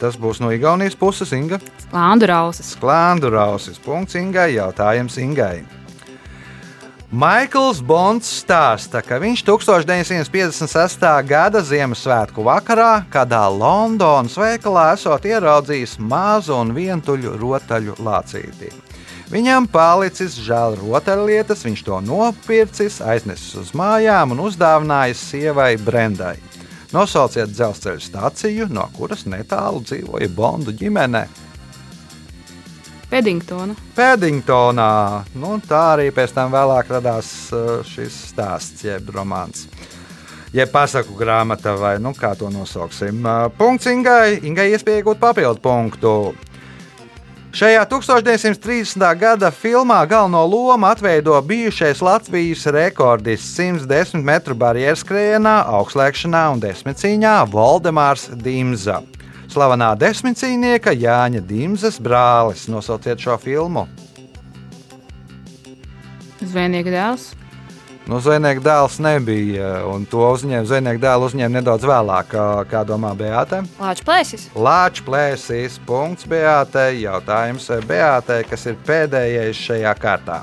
Tas 0.00 0.18
būs 0.20 0.40
no 0.42 0.50
Igaunijas 0.52 0.96
puses, 0.98 1.32
Inga. 1.32 1.60
Lāndu 1.94 2.26
rausis. 2.28 2.74
Klāndu 2.82 3.30
rausis. 3.32 3.78
Punkts 3.80 4.18
Ingai. 4.18 4.50
Jautājums 4.58 5.16
Ingai. 5.22 5.62
Maikls 7.14 7.78
Bonds 7.78 8.26
stāsta, 8.40 8.98
ka 8.98 9.20
viņš 9.22 9.44
1956. 9.46 11.04
gada 11.28 11.60
Ziemassvētku 11.62 12.42
vakarā 12.42 13.04
kādā 13.12 13.44
Londonas 13.54 14.34
veikalā 14.34 14.88
esot 14.96 15.28
ieraudzījis 15.30 15.92
mazu 16.02 16.56
un 16.56 16.72
vientuļu 16.74 17.36
rotaļu 17.38 17.94
lācīti. 18.02 18.72
Viņam 19.30 19.68
palicis 19.70 20.40
žēl 20.42 20.74
rotaļlietas, 20.80 21.62
viņš 21.68 21.84
to 21.86 22.00
nopircis, 22.02 22.98
aiznesis 22.98 23.54
uz 23.62 23.70
mājām 23.78 24.34
un 24.34 24.42
uzdāvinājis 24.48 25.22
sievai 25.30 25.70
Brendai. 25.78 26.34
Nosauciet 26.90 27.54
dzelzceļa 27.54 28.02
stāciju, 28.08 28.66
no 28.74 28.88
kuras 28.98 29.22
netālu 29.30 29.86
dzīvoja 29.86 30.34
Bondu 30.34 30.74
ģimene. 30.74 31.28
Pedingtona. 33.14 33.76
Pēdiņtonā. 33.94 34.92
Nu, 35.38 35.52
tā 35.62 35.82
arī 35.92 36.08
pēc 36.10 36.32
tam 36.34 36.50
radās 36.50 37.28
uh, 37.54 37.78
šis 37.86 38.16
stāsts, 38.32 38.82
jeb 38.82 39.12
romāns. 39.14 39.68
Jeb 40.54 40.72
pasaku 40.72 41.14
grāmata, 41.18 41.76
vai 41.78 42.00
nu, 42.02 42.10
kā 42.14 42.32
to 42.34 42.50
nosauksim. 42.50 43.22
Uh, 43.22 43.46
Punkts 43.54 43.86
Ingai. 43.86 44.40
Ingai 44.42 44.72
iespēja 44.72 45.04
iegūt 45.04 45.22
papildu 45.22 45.62
punktu. 45.62 46.34
Šajā 47.54 47.84
1930. 47.86 48.98
gada 49.14 49.52
filmā 49.54 50.00
galveno 50.10 50.42
lomu 50.50 50.88
atveido 50.90 51.38
bijušais 51.38 52.02
Latvijas 52.02 52.66
rekordists 52.66 53.54
110 53.60 54.26
metru 54.26 54.58
barjeras 54.58 55.06
skrejienā, 55.06 55.60
augstslēgšanā 55.78 56.48
un 56.56 56.66
desmitcīņā 56.66 57.36
Valdemārs 57.54 58.32
Dimza. 58.34 59.04
Slavenā 59.54 59.92
desmitcīnieka 59.94 60.90
Jāņa 60.98 61.38
Dimzas 61.46 62.00
brālis. 62.02 62.64
Nosauciet 62.66 63.20
šo 63.22 63.36
filmu. 63.38 63.84
Zvejnieka 66.42 66.90
dēls. 66.90 67.28
Nu, 68.10 68.18
Zvejnieka 68.20 68.60
dēls 68.64 68.98
nebija, 69.00 69.68
un 69.88 70.08
to 70.10 70.24
uzņēma 70.26 70.66
Zvejnieka 70.66 71.00
dēlu 71.04 71.28
uzņēma 71.28 71.54
nedaudz 71.60 71.86
vēlāk, 71.86 72.26
kā- 72.32 72.64
kā 72.68 72.82
domā 72.84 73.12
Beata. 73.16 73.62
Lāča 73.78 74.04
plēsis. 74.08 74.48
Lāča 74.58 75.06
plēsīs, 75.06 75.78
punkts 75.86 76.26
Beatai. 76.26 77.00
Jautājums 77.04 77.70
Beatai, 77.86 78.42
kas 78.50 78.66
ir 78.66 78.76
pēdējais 78.84 79.62
šajā 79.68 79.94
kārtā. 80.02 80.40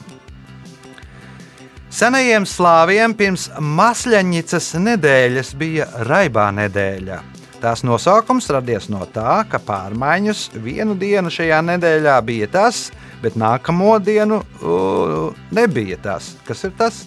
Senajiem 1.91 2.47
slāviem 2.47 3.13
pirms 3.13 3.49
Masļaņicas 3.59 4.71
nedēļas 4.79 5.53
bija 5.59 5.85
raibā 6.07 6.47
nedēļa. 6.55 7.30
Tās 7.61 7.83
nosaukums 7.85 8.47
radies 8.49 8.87
no 8.89 9.03
tā, 9.13 9.43
ka 9.45 9.59
pārmaiņas 9.61 10.47
vienu 10.63 10.95
dienu 10.97 11.29
šajā 11.29 11.59
nedēļā 11.67 12.15
bija 12.25 12.47
tas, 12.49 12.87
bet 13.21 13.37
nākamo 13.37 13.99
dienu 14.01 14.39
uh, 14.41 15.43
nebija 15.53 15.99
tas. 16.01 16.31
Kas 16.47 16.65
ir 16.65 16.73
tas? 16.79 17.03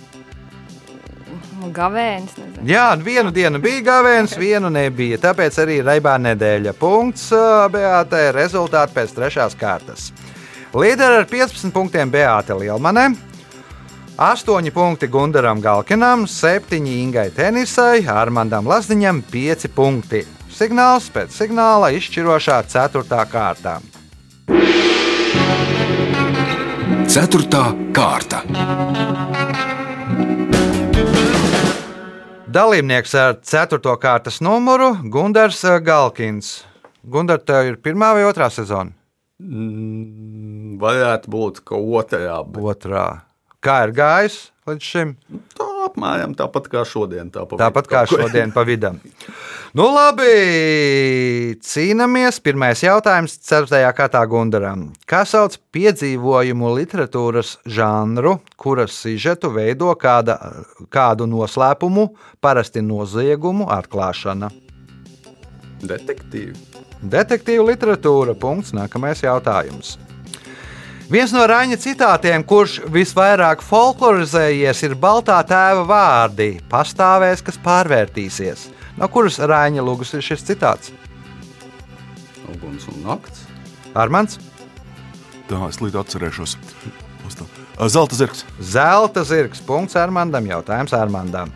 Gavēnis. 1.75 2.37
nezinu. 2.39 2.67
Jā, 2.69 2.87
vienu 3.03 3.33
dienu 3.35 3.59
bija 3.59 3.83
gāviens, 3.89 4.37
vienu 4.39 4.71
nebija. 4.71 5.19
Tāpēc 5.23 5.59
arī 5.65 5.81
raibā 5.83 6.15
nedēļa. 6.23 6.75
Punkts 6.79 7.31
ā, 7.35 7.67
Beātei. 7.73 8.29
Rezultāti 8.37 8.95
pēc 8.95 9.15
trešās 9.17 9.57
kārtas. 9.59 10.13
Līderi 10.75 11.23
ar 11.23 11.27
15 11.31 11.75
punktiem 11.75 12.13
Beāte 12.15 12.55
Lielmanē. 12.61 13.09
8 14.23 14.71
punkti 14.71 15.09
Gundaram 15.11 15.59
Galkinam, 15.59 16.29
7 16.31 16.87
Ingai 16.87 17.33
Tenisai, 17.35 18.05
Armandam 18.07 18.71
Lazdiņam 18.71 19.25
5 19.33 19.73
punkti. 19.75 20.23
Signāls 20.55 21.09
pēc 21.11 21.35
signāla 21.35 21.89
izšķirošā 21.97 22.61
4. 22.71 23.25
kārtā. 23.31 23.73
Ceturtā 27.11 27.65
kārta. 27.97 28.45
Dalībnieks 32.55 33.17
ar 33.19 33.35
4. 33.43 33.97
kārtas 33.99 34.39
numuru 34.47 34.93
Gunārs 35.11 35.65
Galkins. 35.83 36.53
Gunārs, 37.03 37.43
tev 37.51 37.73
ir 37.73 37.81
pirmā 37.83 38.13
vai 38.15 38.23
otrā 38.31 38.47
sezona? 38.55 38.95
Mm, 39.43 40.79
Varētu 40.79 41.31
būt, 41.35 41.63
ka 41.67 41.79
otrā, 41.79 42.39
bet 42.47 42.63
Otrā. 42.63 43.07
Kā 43.65 43.83
ir 43.89 43.95
gājis 43.97 44.39
līdz 44.71 44.91
šim? 44.93 45.17
tā 45.59 45.74
apmēram 45.95 46.35
tāpat 46.35 46.69
kā 46.71 46.83
šodien. 46.87 47.31
Tā 47.31 47.45
pa 47.47 47.57
Tāpat 47.57 47.87
vidu 47.87 47.95
kā 47.95 48.03
šodien 48.11 48.53
pa 48.53 48.65
vidam. 48.67 48.99
Nu, 49.75 49.89
labi, 49.95 51.57
cīnāmies. 51.63 52.41
Pirmais 52.43 52.83
jautājums- 52.83 53.39
4. 53.49 53.93
kārtā 53.95 54.27
Gundaram. 54.27 54.93
Kā 55.07 55.25
sauc 55.25 55.57
piedzīvojumu 55.73 56.75
literatūras 56.75 57.59
žanru, 57.67 58.41
kuras 58.57 58.93
sižetu 58.93 59.53
veido 59.53 59.95
kāda, 59.95 60.65
kādu 60.91 61.27
noslēpumu, 61.27 62.15
parasti 62.43 62.81
noziegumu 62.83 63.69
atklāšana? 63.69 64.51
Detektīvi. 65.85 66.57
Detektīva 67.05 67.69
literatūra. 67.69 68.35
Punkts. 68.35 68.73
Nākamais 68.73 69.21
jautājums. 69.21 69.99
Viens 71.11 71.33
no 71.37 71.43
Raņa 71.47 71.77
citātiem, 71.77 72.45
kurš 72.49 72.79
visvairāk 72.89 73.61
folklorizējies, 73.63 74.83
ir 74.87 74.95
Baltā 74.97 75.37
tēva 75.45 75.85
vārdi- 75.89 76.61
pastāvēs, 76.73 77.45
kas 77.45 77.61
pārvērtīsies. 77.61 78.71
No 78.97 79.09
kuras 79.09 79.39
Raņa 79.39 79.85
lūgas 79.85 80.15
ir 80.15 80.23
šis 80.23 80.43
citāts? 80.43 80.93
Uguns 82.55 82.89
un 82.89 83.03
nakts. 83.05 83.45
Armāns, 83.95 84.39
Tā 85.49 85.61
es 85.69 85.81
līdz 85.83 85.99
atcerēšos. 86.01 86.57
Zelta 87.93 88.17
zirgs. 88.17 88.45
Zelta 88.61 89.25
zirgs. 89.29 89.61
Punkts 89.65 89.97
Armandam. 90.01 90.47
Jautājums 90.49 90.95
Armandam. 90.97 91.53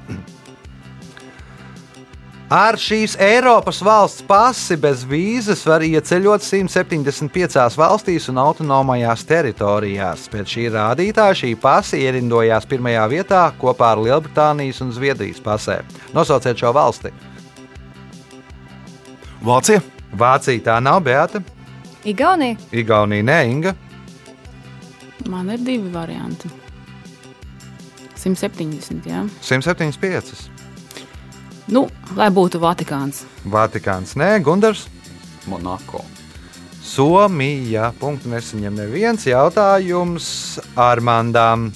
Ar 2.49 2.79
šīs 2.81 3.13
Eiropas 3.21 3.83
valsts 3.85 4.23
pasi 4.25 4.79
bez 4.81 5.03
vīzas 5.05 5.67
var 5.69 5.83
ieceļot 5.85 6.47
175 6.47 7.77
valstīs 7.77 8.31
un 8.33 8.41
autonomajās 8.41 9.27
teritorijās. 9.29 10.25
Pēc 10.33 10.55
šī 10.55 10.65
rādītāja 10.73 11.37
šī 11.43 11.53
pasi 11.61 12.01
ierindojās 12.07 12.65
pirmajā 12.71 13.05
vietā 13.13 13.43
kopā 13.61 13.93
ar 13.93 14.01
Lielbritānijas 14.01 14.81
un 14.81 14.95
Zviedrijas 14.97 15.45
pasē. 15.45 15.83
Nosauciet 16.17 16.57
šo 16.57 16.73
valsti. 16.73 17.13
Vācija. 19.45 19.85
Vācija 20.17 20.65
tā 20.65 20.81
nav 20.81 21.03
Beata, 21.05 21.45
Igaunija. 22.09 22.57
Igaunija 22.73 23.25
nē, 23.29 23.39
Inga. 23.51 23.75
Man 25.29 25.51
ir 25.53 25.61
divi 25.61 25.91
varianti. 25.93 26.49
170. 28.17 29.05
Jā. 29.05 29.27
175. 29.45 30.58
Nu, 31.69 31.85
lai 32.17 32.31
būtu 32.33 32.61
Vatikāns. 32.63 33.27
Vatikāns 33.45 34.15
nē, 34.17 34.39
Gundars. 34.45 34.87
Monako. 35.49 36.05
Somija. 36.85 37.93
Punktu 38.01 38.29
nesaņem 38.33 38.75
neviens 38.79 39.27
jautājums 39.29 40.59
Armandām. 40.79 41.71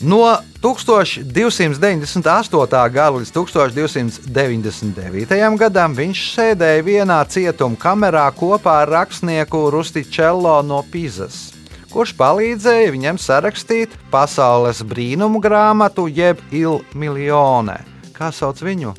No 0.00 0.38
1298. 0.64 2.92
gada 2.92 3.16
līdz 3.18 3.32
1299. 3.36 5.58
gadam 5.60 5.94
viņš 5.96 6.18
sēdēja 6.34 6.82
vienā 6.84 7.24
cietuma 7.28 7.76
kamerā 7.76 8.32
kopā 8.32 8.82
ar 8.82 8.88
rakstnieku 8.96 9.70
Rustičello 9.72 10.62
no 10.64 10.82
Pizas, 10.90 11.52
kurš 11.90 12.14
palīdzēja 12.18 12.94
viņam 12.94 13.20
sarakstīt 13.20 13.94
pasaules 14.12 14.82
brīnumu 14.86 15.42
grāmatu 15.42 16.06
jeb 16.08 16.40
Il 16.50 16.80
Miljone. 16.94 17.80
Kā 18.16 18.30
sauc 18.34 18.62
viņu? 18.62 18.94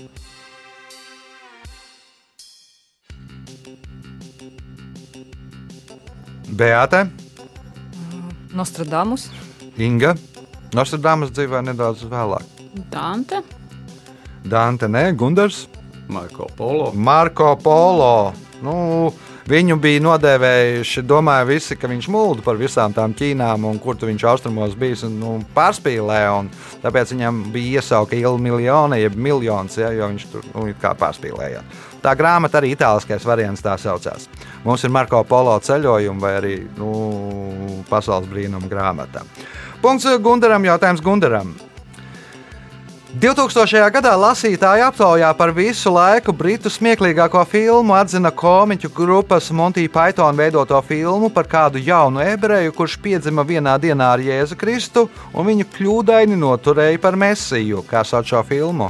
Beate, 6.51 7.05
Nostradamus. 8.53 9.29
Inga. 9.79 10.15
Nostradamus 10.75 11.31
dzīvoja 11.35 11.63
nedaudz 11.69 12.03
vēlāk. 12.11 12.43
Dante. 12.91 13.41
Dante, 14.43 14.89
nē, 14.91 15.11
Gundars. 15.15 15.65
Marko 16.11 16.49
Polo. 16.57 16.91
Marko 16.91 17.53
Polo. 17.63 18.33
Nu, 18.63 19.11
viņu 19.51 19.77
bija 19.81 20.01
nodēvējuši, 20.05 21.03
domāju, 21.07 21.49
visi, 21.49 21.75
ka 21.79 21.89
viņš 21.91 22.07
mulda 22.13 22.43
par 22.45 22.59
visām 22.59 22.93
tām 22.95 23.13
ķīnām, 23.17 23.65
un 23.67 23.79
kur 23.83 23.99
viņš 23.99 24.25
austrumos 24.31 24.75
bijis 24.79 25.03
un 25.07 25.17
nu, 25.19 25.31
pārspīlē. 25.55 26.21
Un 26.39 26.51
tāpēc 26.83 27.15
viņam 27.15 27.41
bija 27.53 27.81
iesauka 27.81 28.17
ilga 28.19 28.41
miljona, 28.47 28.99
jeb 29.01 29.15
miljons, 29.15 29.77
ja, 29.81 29.91
jo 29.95 30.11
viņš 30.13 30.27
tur 30.31 30.47
nu, 30.53 30.67
kā 30.81 30.93
pārspīlēja. 30.99 31.63
Tā 32.01 32.15
grāmata 32.17 32.57
arī 32.57 32.73
itāliskais 32.73 33.25
variants 33.27 33.61
tā 33.61 33.75
saucās. 33.77 34.29
Mums 34.65 34.85
ir 34.85 34.93
Marko 34.93 35.21
Polo 35.27 35.53
ceļojuma 35.61 36.23
vai 36.23 36.31
arī 36.39 36.55
nu, 36.77 36.93
pasaules 37.89 38.29
brīnuma 38.31 38.71
grāmata. 38.71 39.25
Punkts 39.81 40.09
Gundaram, 40.21 40.65
jautājums 40.65 41.03
Gundaram. 41.05 41.53
2000. 43.11 43.89
gadā 43.91 44.13
lasītāja 44.15 44.85
aptaujā 44.87 45.27
par 45.35 45.51
visu 45.51 45.91
laiku 45.91 46.31
britu 46.31 46.69
smieklīgāko 46.71 47.41
filmu 47.43 47.91
atzina 47.97 48.31
komiķu 48.31 48.87
grupas 48.95 49.49
Monty 49.51 49.83
Python 49.91 50.37
veidoto 50.39 50.79
filmu 50.87 51.27
par 51.29 51.43
kādu 51.43 51.81
jaunu 51.83 52.23
ebreju, 52.23 52.71
kurš 52.71 52.95
piedzima 53.03 53.43
vienā 53.43 53.75
dienā 53.83 54.13
ar 54.15 54.23
Jēzu 54.23 54.55
Kristu 54.55 55.09
un 55.33 55.49
viņu 55.49 55.67
kļūdaini 55.75 56.39
noturēja 56.39 57.03
par 57.03 57.19
mesiju. 57.19 57.83
Kā 57.83 58.05
sauc 58.07 58.31
šo 58.31 58.45
filmu? 58.47 58.87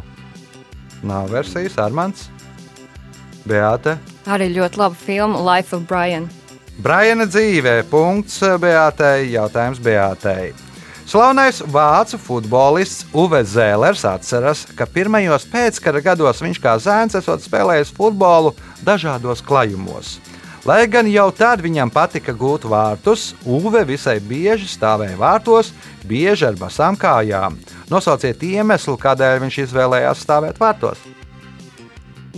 Nav 1.01 1.33
versijas, 1.33 1.79
Armāns, 1.81 2.29
Beata. 3.41 3.97
Arī 4.29 4.51
ļoti 4.53 4.77
laba 4.77 4.95
filma 5.01 5.41
Life 5.49 5.73
of 5.73 5.89
Brian. 5.89 6.29
Briana 6.77 7.25
dzīvē, 7.25 7.79
punkts 7.89 8.37
Beatai, 8.61 9.31
jautājums 9.33 9.81
Beatai. 9.81 10.51
Slavenais 11.11 11.57
vācu 11.67 12.15
futbolists 12.15 13.03
Uve 13.11 13.41
Zēlers 13.43 14.05
atceras, 14.07 14.61
ka 14.79 14.85
pirmajos 14.87 15.43
pēckara 15.51 15.99
gados 16.05 16.39
viņš 16.39 16.59
kā 16.63 16.77
zēns 16.79 17.17
esot 17.19 17.43
spēlējis 17.43 17.91
futbolu 17.97 18.53
dažādos 18.87 19.43
klajumos. 19.43 20.13
Lai 20.63 20.85
gan 20.87 21.09
jau 21.11 21.27
tad 21.35 21.59
viņam 21.65 21.91
patika 21.91 22.31
gūt 22.31 22.63
vārtus, 22.63 23.33
Uve 23.43 23.83
visai 23.91 24.21
bieži 24.23 24.71
stāvēja 24.71 25.19
vārtos, 25.19 25.73
bieži 26.07 26.47
ar 26.47 26.55
basām 26.55 26.95
kājām. 26.95 27.59
Nosauciet 27.91 28.39
iemeslu, 28.47 28.95
kādēļ 28.95 29.43
viņš 29.43 29.63
izvēlējās 29.65 30.23
stāvēt 30.23 30.63
vārtos. 30.63 31.03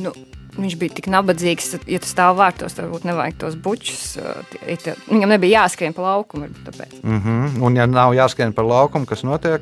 Nu, 0.02 0.18
viņš 0.58 0.76
bija 0.80 0.96
tik 1.00 1.08
nabadzīgs, 1.12 1.70
ka, 1.74 1.80
ja 1.90 2.00
tu 2.04 2.10
stāv 2.10 2.38
vārtos, 2.40 2.76
tad 2.76 2.86
varbūt 2.88 3.08
nevajag 3.10 3.40
tos 3.42 3.56
bučus. 3.56 4.18
uh, 4.22 4.44
Viņam 5.10 5.34
nebija 5.34 5.64
jāskrien 5.64 5.94
pa 5.94 6.02
laukumu. 6.02 6.50
Mm 7.02 7.22
-hmm. 7.22 7.62
Un, 7.62 7.76
ja 7.76 7.86
nav 7.86 8.14
jāskrien 8.14 8.54
par 8.54 8.66
laukumu, 8.66 9.06
kas 9.06 9.24
notiek? 9.24 9.62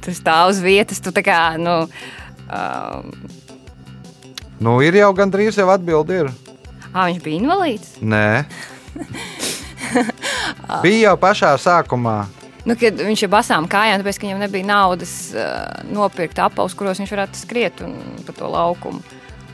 Tu 0.00 0.10
stāv 0.10 0.50
uz 0.50 0.58
vietas, 0.60 1.00
tu 1.00 1.10
tā 1.10 1.22
kā. 1.22 1.56
Nu, 1.58 1.88
um, 2.50 3.12
Nu, 4.62 4.76
ir 4.78 4.94
jau 4.94 5.10
gandrīz 5.12 5.56
jau 5.58 5.66
atbildi. 5.72 6.20
Ā, 6.92 7.08
viņš 7.08 7.22
bija 7.24 7.40
invalīds. 7.40 7.88
Nē, 7.98 8.44
bija 10.84 11.08
jau 11.08 11.16
pašā 11.16 11.56
sākumā. 11.58 12.41
Nu, 12.62 12.76
kad 12.78 12.94
viņš 12.94 13.24
ir 13.24 13.30
basām 13.32 13.66
kājām, 13.70 14.02
tāpēc 14.02 14.20
ka 14.20 14.28
viņam 14.28 14.44
nebija 14.44 14.68
naudas 14.68 15.12
uh, 15.34 15.82
nopirkt 15.90 16.38
apavus, 16.38 16.76
kuros 16.78 17.00
viņš 17.02 17.14
varētu 17.16 17.40
skriet 17.40 17.82
un, 17.82 17.96
pa 18.26 18.34
to 18.36 18.50
laukumu. 18.52 19.02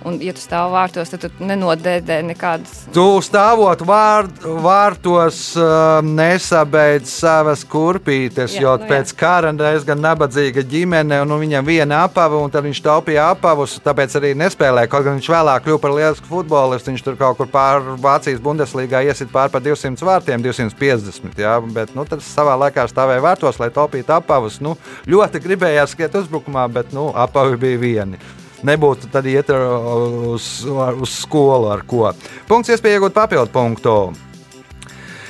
Un, 0.07 0.19
ja 0.23 0.33
tu 0.35 0.43
stāv 0.43 0.71
vārtos, 0.71 1.11
tad 1.11 1.25
tu 1.25 1.31
nenodēdē 1.43 2.21
nekādas. 2.29 2.85
Tu 2.95 3.05
stāvot 3.27 3.81
vār, 3.87 4.29
vārtos, 4.63 5.41
uh, 5.59 5.99
nesabeidz 6.07 7.11
savas 7.11 7.65
kurpītes, 7.67 8.55
Jā, 8.55 8.63
jo 8.63 8.77
nu 8.79 8.87
jā. 8.87 8.91
pēc 8.93 9.13
kara 9.19 9.51
diezgan 9.59 9.99
nabadzīga 10.05 10.63
ģimene, 10.71 11.19
un 11.25 11.33
nu, 11.33 11.41
viņam 11.43 11.67
viena 11.67 12.05
apava, 12.07 12.39
un 12.39 12.55
tad 12.55 12.67
viņš 12.69 12.83
taupīja 12.87 13.27
apavus, 13.35 13.79
tāpēc 13.85 14.17
arī 14.21 14.33
nespēlēja. 14.39 14.91
Kaut 14.93 15.07
gan 15.09 15.19
viņš 15.19 15.31
vēlāk 15.35 15.67
kļuva 15.67 15.83
par 15.83 15.97
lielisku 15.99 16.31
futbolistu, 16.31 16.95
viņš 16.95 17.07
tur 17.09 17.19
kaut 17.19 17.41
kur 17.41 17.51
pār 17.51 17.83
Vācijas 17.99 18.43
Bundeslīgā 18.45 19.03
iesit 19.11 19.35
pār 19.35 19.51
par 19.51 19.65
200 19.67 20.07
vārtiem, 20.07 20.47
250. 20.47 21.39
Jā, 21.43 21.59
bet 21.75 21.95
nu, 21.99 22.07
tad 22.09 22.23
savā 22.25 22.55
laikā 22.67 22.87
stāvēja 22.91 23.25
vārtos, 23.25 23.59
lai 23.59 23.73
taupītu 23.75 24.15
apavus. 24.15 24.63
Nu, 24.63 24.79
ļoti 25.11 25.43
gribējās 25.43 25.97
skriet 25.97 26.15
uzbrukumā, 26.23 26.69
bet 26.71 26.95
nu, 26.95 27.11
apavi 27.15 27.59
bija 27.67 27.83
vieni. 27.83 28.27
Nebūtu 28.67 29.07
tad 29.13 29.27
iet 29.31 29.51
uz, 29.55 30.47
uz 30.67 31.13
skolu 31.21 31.69
ar 31.71 31.85
ko. 31.87 32.09
Punkts, 32.49 32.73
iespēja 32.75 32.99
iegūt 32.99 33.15
papildu 33.15 33.53
punktu. 33.55 33.93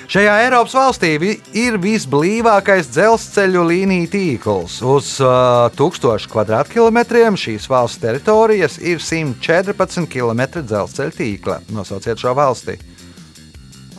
Šajā 0.08 0.38
Eiropas 0.46 0.72
valstī 0.72 1.10
vi- 1.20 1.34
ir 1.52 1.74
visblīvākais 1.76 2.86
dzelzceļu 2.94 3.64
līniju 3.68 4.08
tīkls. 4.08 4.78
Uz 4.80 5.10
uh, 5.20 5.68
1000 5.76 6.24
km2 6.72 7.36
šīs 7.36 7.66
valsts 7.68 8.00
teritorijas 8.00 8.78
ir 8.80 9.02
114 9.04 10.08
km 10.08 10.46
dzelzceļa 10.64 11.12
tīkla. 11.18 11.58
Nosauciet 11.76 12.16
šo 12.24 12.32
valsti. 12.38 12.78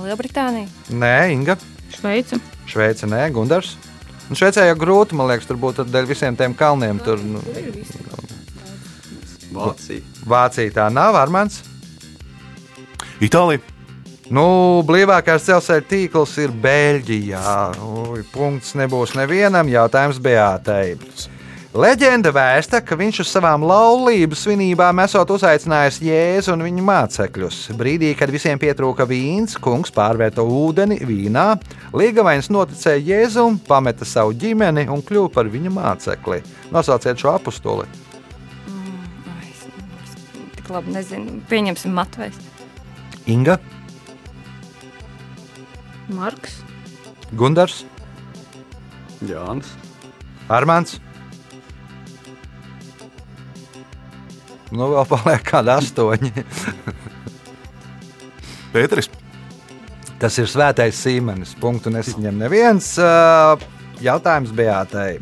Lielbritānija. 0.02 0.66
Nē, 0.90 1.14
Inga, 1.36 1.60
Šveice. 1.94 2.40
Šveice, 2.66 3.06
nē, 3.06 3.28
Gundars. 3.36 3.76
Un 4.30 4.38
Šveicē 4.38 4.66
jau 4.66 4.76
grūti, 4.82 5.14
man 5.18 5.30
liekas, 5.30 5.46
tur 5.50 5.58
būtu 5.62 5.86
dēļ 5.90 6.10
visiem 6.10 6.36
tiem 6.38 6.54
kalniem. 6.58 6.98
Tur, 7.06 7.22
nu, 7.22 7.42
Vācija. 9.54 10.06
Vācija 10.30 10.76
tā 10.76 10.88
nav, 10.94 11.18
Armāns. 11.20 11.64
Itālija. 13.24 13.64
Nu, 14.30 14.46
blīvākais 14.86 15.48
dzelzceļa 15.48 15.86
tīkls 15.90 16.36
ir 16.44 16.54
Beļģijā. 16.62 17.58
Ui, 17.82 18.22
punkts 18.30 18.76
nebūs 18.78 19.16
nevienam, 19.18 19.72
jautājums 19.72 20.22
Beatai. 20.22 20.94
Leģenda 21.70 22.32
vēsta, 22.34 22.80
ka 22.82 22.96
viņš 22.98 23.20
uz 23.22 23.30
savām 23.30 23.62
laulības 23.66 24.42
svinībām 24.46 25.02
esot 25.04 25.30
uzaicinājis 25.36 26.00
Jēzu 26.02 26.56
un 26.56 26.64
viņa 26.66 26.86
mācekļus. 26.88 27.60
Brīdī, 27.78 28.10
kad 28.18 28.34
visiem 28.34 28.58
pietrūka 28.62 29.06
vīns, 29.10 29.54
kungs 29.62 29.94
pārvērta 29.94 30.42
ūdeni 30.42 30.98
vīnā, 31.06 31.48
Līgavains 31.94 32.50
noticēja 32.54 33.06
Jēzum, 33.12 33.58
pameta 33.70 34.06
savu 34.06 34.34
ģimeni 34.38 34.88
un 34.90 35.06
kļuva 35.06 35.30
par 35.34 35.50
viņa 35.50 35.74
mācekli. 35.78 36.42
Nosauciet 36.74 37.22
šo 37.22 37.36
apakstuli. 37.36 37.86
Tik 40.70 40.76
labi 40.78 40.92
nezinu. 40.94 41.40
Pieņemsim 41.50 41.96
Matvejs. 41.98 42.36
Inga, 43.26 43.56
Marks. 46.14 46.60
Gundars, 47.34 47.80
Jānis. 49.26 49.72
Armāns. 50.46 51.00
Nu, 54.70 54.92
vēl 54.94 55.10
paliek 55.10 55.42
kādi 55.50 55.74
astoņi. 55.74 56.46
Pēteris. 58.76 59.10
Tas 60.22 60.38
ir 60.38 60.54
svētais 60.54 61.02
Sīmenis. 61.02 61.58
Punktu 61.58 61.90
nesaņem 61.98 62.46
neviens. 62.46 62.94
Ā, 63.02 63.58
Jautājums 64.06 64.54
Beatai. 64.54 65.16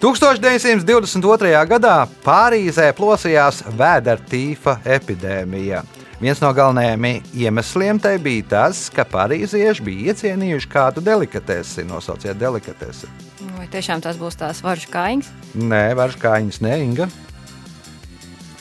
1922. 0.00 1.50
gadā 1.68 1.96
Pārīzē 2.24 2.86
plosījās 2.96 3.58
vēdertīfa 3.76 4.78
epidēmija. 4.96 5.82
Viens 6.20 6.40
no 6.40 6.48
galvenajiem 6.56 7.20
iemesliem 7.36 8.00
tai 8.00 8.14
bija 8.20 8.46
tas, 8.48 8.86
ka 8.92 9.04
parīzieši 9.04 9.84
bija 9.84 10.14
iecienījuši 10.14 10.70
kādu 10.72 11.04
delikatesi. 11.04 11.84
Nosauciet 11.84 12.40
delikatesi. 12.40 13.12
Vai 13.58 13.68
tiešām 13.68 14.00
tas 14.00 14.16
būs 14.16 14.40
tās 14.40 14.64
varžu 14.64 14.88
kājiņas? 14.92 15.28
Nē, 15.68 15.84
vairs 16.00 16.16
kājiņas, 16.20 16.62
ne 16.64 16.78
Inga. 16.86 17.10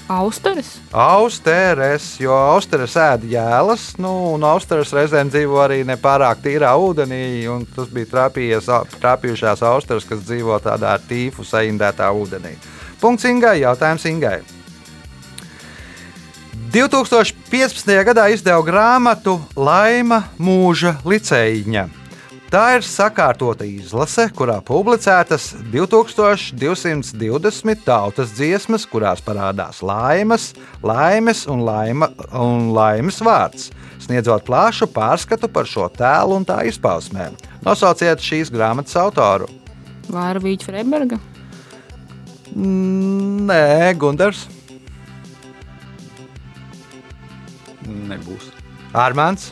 Austeris. 0.10 0.80
Austeres, 0.90 2.16
jo 2.18 2.34
austeres 2.34 2.96
ēda 2.98 3.28
jēlas, 3.30 3.84
nu, 4.02 4.10
un 4.34 4.46
austeres 4.50 4.90
reizēm 4.98 5.30
dzīvo 5.30 5.60
arī 5.62 5.84
nepārāk 5.86 6.42
tīrā 6.42 6.72
ūdenī. 6.82 7.46
Tas 7.76 7.92
bija 7.94 8.26
trāpījušās 8.98 9.62
austeres, 9.70 10.08
kas 10.10 10.24
dzīvo 10.26 10.58
tādā 10.66 10.96
tīfu 11.06 11.46
saindētā 11.46 12.10
ūdenī. 12.10 12.56
Punkts 13.00 13.30
Ingai, 13.30 13.60
jautājums 13.62 14.08
Ingai. 14.10 14.40
2015. 16.74 17.94
gadā 18.10 18.28
izdeva 18.34 18.66
grāmatu 18.66 19.38
Laima 19.58 20.24
mūža 20.42 20.98
licējiņa. 21.06 21.99
Tā 22.50 22.80
ir 22.80 22.82
sakārtota 22.82 23.62
izlase, 23.62 24.24
kurā 24.34 24.56
publicētas 24.66 25.52
2220 25.70 27.84
tautas 27.86 28.32
dziesmas, 28.34 28.90
kurās 28.90 29.22
parādās 29.22 29.84
laimes, 29.86 30.58
laimes 30.82 31.46
un, 31.46 31.62
laima, 31.68 32.10
un 32.34 32.74
laimes 32.74 33.22
vārds, 33.22 33.70
sniedzot 34.02 34.42
plašu 34.50 34.90
pārskatu 34.90 35.46
par 35.54 35.70
šo 35.70 35.86
tēlu 35.94 36.40
un 36.40 36.48
tā 36.50 36.66
izpausmēm. 36.72 37.38
Nosauciet 37.62 38.18
šīs 38.26 38.50
grāmatas 38.50 38.98
autoru. 38.98 39.46
Vāra 40.10 40.42
Vīķa 40.42 40.72
Freiberga. 40.72 41.22
Mm, 42.56 43.46
Nē, 43.46 43.94
Gunārs, 44.02 44.48
Nebūs. 47.86 48.50
Armāns, 48.98 49.52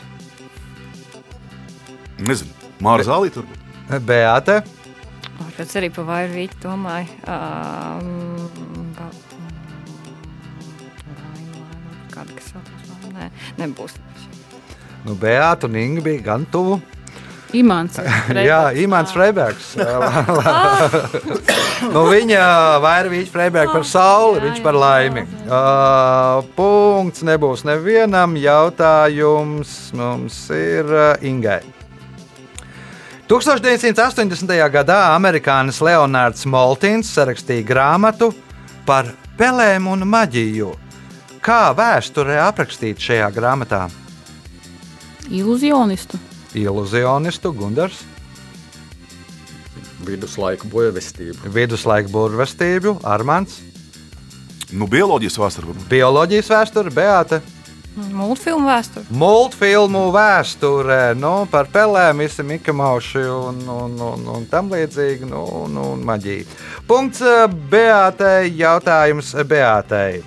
Nezinu. 2.18 2.57
Māra 2.84 3.02
Zālī 3.06 3.28
turbūt. 3.34 3.58
Beate, 4.04 4.56
Ar 5.38 5.52
Pēc 5.54 5.70
arī 5.78 5.88
par 5.94 6.04
vairu 6.08 6.32
vīķu 6.34 6.56
domāju. 6.64 7.06
Um, 7.30 8.08
ba- 8.96 9.14
mm, 9.38 9.54
Kāda, 12.10 12.32
kas 12.34 12.48
vai- 12.54 12.62
Nē, 13.18 13.26
nebūs. 13.58 13.92
Nu, 15.06 15.14
Beata 15.14 15.66
un 15.66 15.74
Inga 15.78 16.00
bija 16.02 16.22
gan 16.22 16.46
tuvu. 16.46 16.80
Imants. 17.56 17.96
Jā, 18.50 18.72
Imants 18.76 19.12
Freibergs. 19.14 19.70
nu, 21.94 22.02
viņa 22.10 22.42
vairāk 22.84 23.10
viņa 23.14 23.30
Freiberga 23.32 23.72
par 23.72 23.84
sauli, 23.88 24.40
viņš 24.44 24.60
par 24.62 24.74
laimi. 24.76 25.22
Uh, 25.46 26.42
punkts 26.58 27.22
nebūs 27.24 27.64
nevienam. 27.64 28.36
Jautājums 28.36 29.92
mums 29.96 30.42
ir 30.52 30.84
Ingai. 31.22 31.62
1980. 33.28 34.48
gadā 34.72 34.98
amerikānis 35.12 35.82
Leonards 35.84 36.46
Moltins 36.48 37.10
sarakstīja 37.12 37.66
grāmatu 37.68 38.30
par 38.88 39.10
pelēm 39.36 39.90
un 39.92 40.06
maģiju. 40.08 40.70
Kā 41.44 41.74
vēsture 41.76 42.38
aprakstīta 42.40 43.04
šajā 43.04 43.28
grāmatā? 43.36 43.82
Iluzionistu. 45.28 46.16
Iluzionistu 46.56 47.52
Gundars. 47.52 48.00
Viduslaiku 50.08 50.70
bojavestību. 50.72 51.52
viduslaiku 51.52 52.08
burvestību, 52.08 53.00
Armāns, 53.04 53.60
Nu, 54.68 54.84
bioloģijas 54.84 55.38
vēsture 55.40 55.74
bioloģijas 55.88 56.50
vēsture, 56.52 56.90
Beata, 56.92 57.38
Multfilmu 57.98 58.68
vēsture. 58.68 59.04
multfilmu 59.10 60.04
vēsture, 60.14 61.00
nu, 61.18 61.32
par 61.50 61.68
pelēm, 61.72 62.22
visi 62.22 62.46
mikimauši 62.46 63.26
un, 63.32 63.60
un, 63.74 64.00
un, 64.12 64.26
un 64.36 64.48
tam 64.50 64.70
līdzīgi, 64.72 65.28
nu, 65.28 65.44
un, 65.64 65.76
un 65.82 66.02
maģija. 66.06 66.46
Punkts 66.88 67.22
eh, 67.22 67.44
Beatai, 67.70 68.50
jautājums 68.56 69.34
Beatai. 69.48 70.22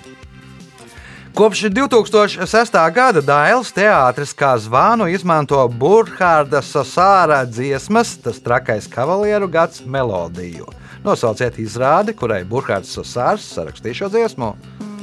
Kopš 1.32 1.62
2006. 1.72 2.74
gada 2.92 3.22
Dāļas 3.24 3.70
teātris 3.72 4.34
kā 4.36 4.50
zvanu 4.60 5.06
izmanto 5.08 5.62
Burkhārda 5.80 6.60
Sasāra 6.60 7.38
dziesmas, 7.48 8.18
tas 8.20 8.36
trakais 8.44 8.84
kavalieru 8.92 9.48
gads 9.48 9.80
melodiju. 9.88 10.68
Nosauciet 11.06 11.56
izrādi, 11.58 12.12
kurai 12.12 12.42
Burkhārds 12.44 12.92
Sasārs 12.92 13.48
sarakstīja 13.56 14.02
šo 14.02 14.10
dziesmu. 14.12 14.50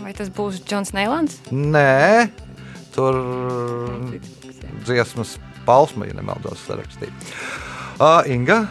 Vai 0.04 0.14
tas 0.14 0.30
būs 0.30 0.62
Džons 0.62 0.94
Neilants? 0.94 1.42
Nē, 1.50 2.30
tur 3.00 3.18
dziesmas 4.84 5.38
palsma, 5.66 6.10
ja 6.10 6.20
nemaldos, 6.20 6.60
sarakstīja. 6.68 7.16
Uh, 8.00 8.22
Inga, 8.28 8.66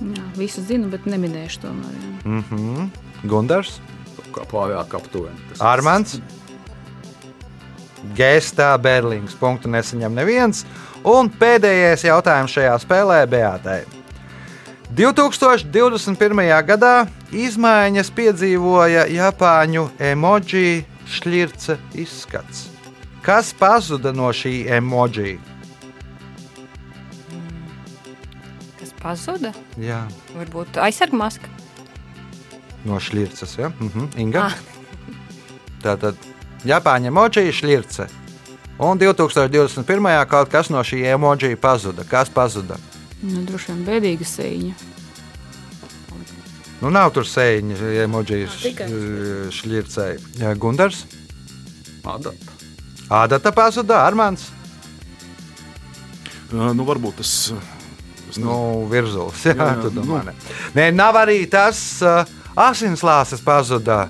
Jā, 0.00 0.22
visu 0.32 0.62
zinu, 0.64 0.88
bet 0.88 1.04
neminēšu 1.04 1.60
tomēr. 1.60 1.92
Jā. 1.92 2.10
mm 2.24 2.44
-hmm. 2.50 2.88
Gundars, 3.28 3.80
Kā 4.30 4.44
pārāk 4.46 4.94
aptuveni. 4.94 5.36
Armāns, 5.58 6.20
Gēstā, 8.16 8.78
Berlīnas 8.78 9.34
punktu 9.34 9.68
nesaņem 9.68 10.14
neviens. 10.14 10.64
Un 11.04 11.28
pēdējais 11.28 12.04
jautājums 12.04 12.52
šajā 12.54 12.78
spēlē 12.78 13.26
Beatai. 13.26 13.80
2021. 14.94 16.62
gadā 16.66 17.06
izmaiņas 17.32 18.10
piedzīvoja 18.10 19.06
Japāņu 19.10 19.88
emoji 19.98 20.84
šķirca 21.10 21.76
izskats. 21.98 22.68
Kas 23.22 23.52
pazuda 23.58 24.12
no 24.16 24.30
šī 24.32 24.64
emoji? 24.78 25.36
Kas 28.80 28.92
pazuda? 29.02 29.52
Jā, 29.80 30.04
Varbūt 30.36 30.78
aizsargmaska. 30.80 31.48
no 32.84 32.96
šķircas. 33.00 33.58
Ja? 33.58 33.68
Mhm. 33.80 34.06
Inga. 34.16 34.46
Ah. 34.46 34.56
Tā 35.84 35.96
tad 36.00 36.16
Japāņu 36.64 37.10
emoji 37.12 37.52
šķirce. 37.52 38.08
Un 38.80 38.96
2021. 38.98 40.26
kaut 40.28 40.48
kas 40.48 40.70
no 40.72 40.80
šī 40.80 41.02
emoji 41.12 41.56
pazuda. 41.60 42.04
Kas 42.08 42.30
pazuda? 42.32 42.78
Nu, 43.22 43.42
droši 43.44 43.72
vien 43.74 43.82
bēdīga 43.84 44.24
sēņa. 44.24 44.72
Nu, 46.80 46.88
nav 46.92 47.10
tur 47.12 47.26
sēņa, 47.28 47.76
emoji 48.06 48.46
tikai 48.62 48.86
šķircēji. 49.52 50.46
Gundars, 50.62 51.02
Adata. 52.08 52.32
Ādata 53.10 53.52
pazuda, 53.52 54.04
Armāns, 54.06 54.48
Uh, 56.50 56.72
nu, 56.74 56.82
varbūt 56.82 57.20
tas. 57.20 57.30
uh, 57.54 57.58
es 58.26 58.34
nu, 58.42 58.54
virzulis. 58.90 59.44
Jā, 59.46 59.52
Jā, 59.54 59.66
jā, 59.68 59.82
tu 59.84 59.90
domā, 59.94 60.18
nu. 60.26 60.32
ne? 60.32 60.56
Nē, 60.74 60.86
nav 60.98 61.14
arī 61.20 61.44
tas 61.46 61.78
uh, 62.02 62.24
asinslāses 62.58 63.38
pazuda. 63.46 64.08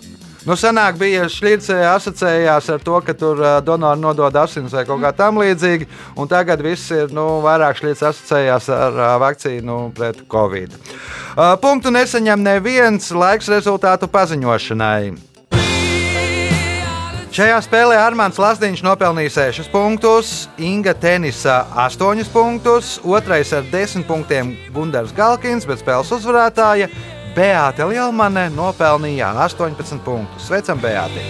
Nu, 0.50 0.56
senāk 0.58 0.96
bija 0.98 1.28
šķirce 1.30 1.76
asociējās 1.92 2.68
ar 2.74 2.80
to, 2.82 2.96
ka 3.06 3.12
tur 3.14 3.38
donori 3.62 4.02
nodod 4.02 4.34
asins 4.34 4.72
vai 4.74 4.82
kaut 4.88 4.98
kā 4.98 5.12
tam 5.14 5.36
līdzīga, 5.38 5.86
un 6.18 6.26
tagad 6.26 6.58
viss 6.66 6.90
ir 6.90 7.12
nu, 7.14 7.38
vairāk 7.44 7.78
šķirce 7.78 8.08
asociējās 8.08 8.66
ar 8.74 8.98
vakcīnu 9.22 9.76
pret 9.94 10.24
covid. 10.32 10.74
Punktu 11.62 11.92
nesaņem 11.94 12.42
neviens 12.42 13.12
laiks 13.14 13.46
rezultātu 13.52 14.10
paziņošanai. 14.10 15.12
Šajā 17.30 17.60
spēlē 17.62 18.00
Armāns 18.02 18.42
Lasdiņš 18.42 18.82
nopelnīja 18.82 19.30
6 19.54 19.70
punktus, 19.70 20.34
Inga 20.58 20.96
Tenisa 20.98 21.60
8 21.78 22.26
punktus, 22.34 22.96
otrais 23.06 23.54
ar 23.54 23.70
10 23.70 24.02
punktiem 24.10 24.50
Gunārs 24.74 25.14
Galkins, 25.14 25.62
bet 25.70 25.78
spēles 25.78 26.10
uzvarētāja 26.18 26.90
Beāte 27.30 27.86
Lielmane 27.86 28.48
nopelnīja 28.50 29.30
18 29.46 30.02
punktus. 30.04 30.48
Sveicam, 30.48 30.80
Beāti! 30.82 31.22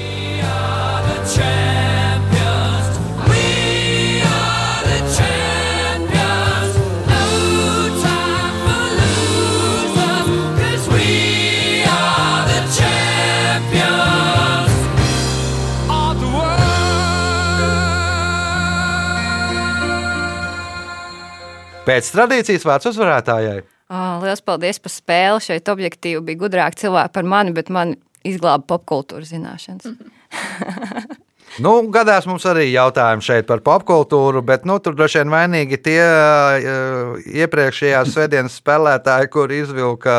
Pēc 21.90 22.08
tradīcijas 22.14 22.64
vārds 22.68 22.86
uzvarētājai. 22.92 23.69
Lielas 23.90 24.42
paldies 24.46 24.78
par 24.82 24.92
spēli. 24.94 25.42
Šeit 25.42 25.70
objektīvi 25.72 26.22
bija 26.28 26.44
gudrāki 26.44 26.84
cilvēki 26.84 27.14
par 27.16 27.26
mani, 27.26 27.54
bet 27.56 27.72
man 27.74 27.96
izglāba 28.26 28.62
popkultūras 28.76 29.32
zināšanas. 29.34 29.90
Nu, 31.58 31.72
gadās 31.90 32.28
mums 32.30 32.44
arī 32.46 32.68
jautājumi 32.70 33.24
šeit 33.26 33.48
par 33.48 33.58
popkultūru, 33.66 34.38
bet 34.46 34.62
nu, 34.68 34.76
tur 34.78 34.94
droši 34.94 35.18
vien 35.18 35.32
vainīgi 35.32 35.80
tie 35.82 35.98
uh, 35.98 37.16
iepriekšējās 37.26 38.10
svētdienas 38.14 38.60
spēlētāji, 38.60 39.32
kur 39.34 39.50
izvilka 39.50 40.14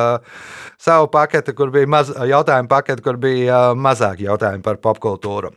savu 0.82 1.07
paketi, 1.13 1.55
kur 1.55 1.72
bija 1.72 1.88
maz, 1.88 2.11
jautājumu 2.11 2.72
paketi, 2.72 3.05
kur 3.05 3.22
bija 3.22 3.69
uh, 3.72 3.80
mazāk 3.80 4.26
jautājumu 4.26 4.67
par 4.67 4.82
popkultūru. 4.84 5.55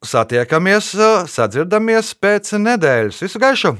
Satiekamies, 0.00 0.94
uh, 0.96 1.28
sadzirdamies 1.28 2.14
pēc 2.16 2.56
nedēļas. 2.56 3.20
Visu 3.28 3.44
gaišu! 3.44 3.76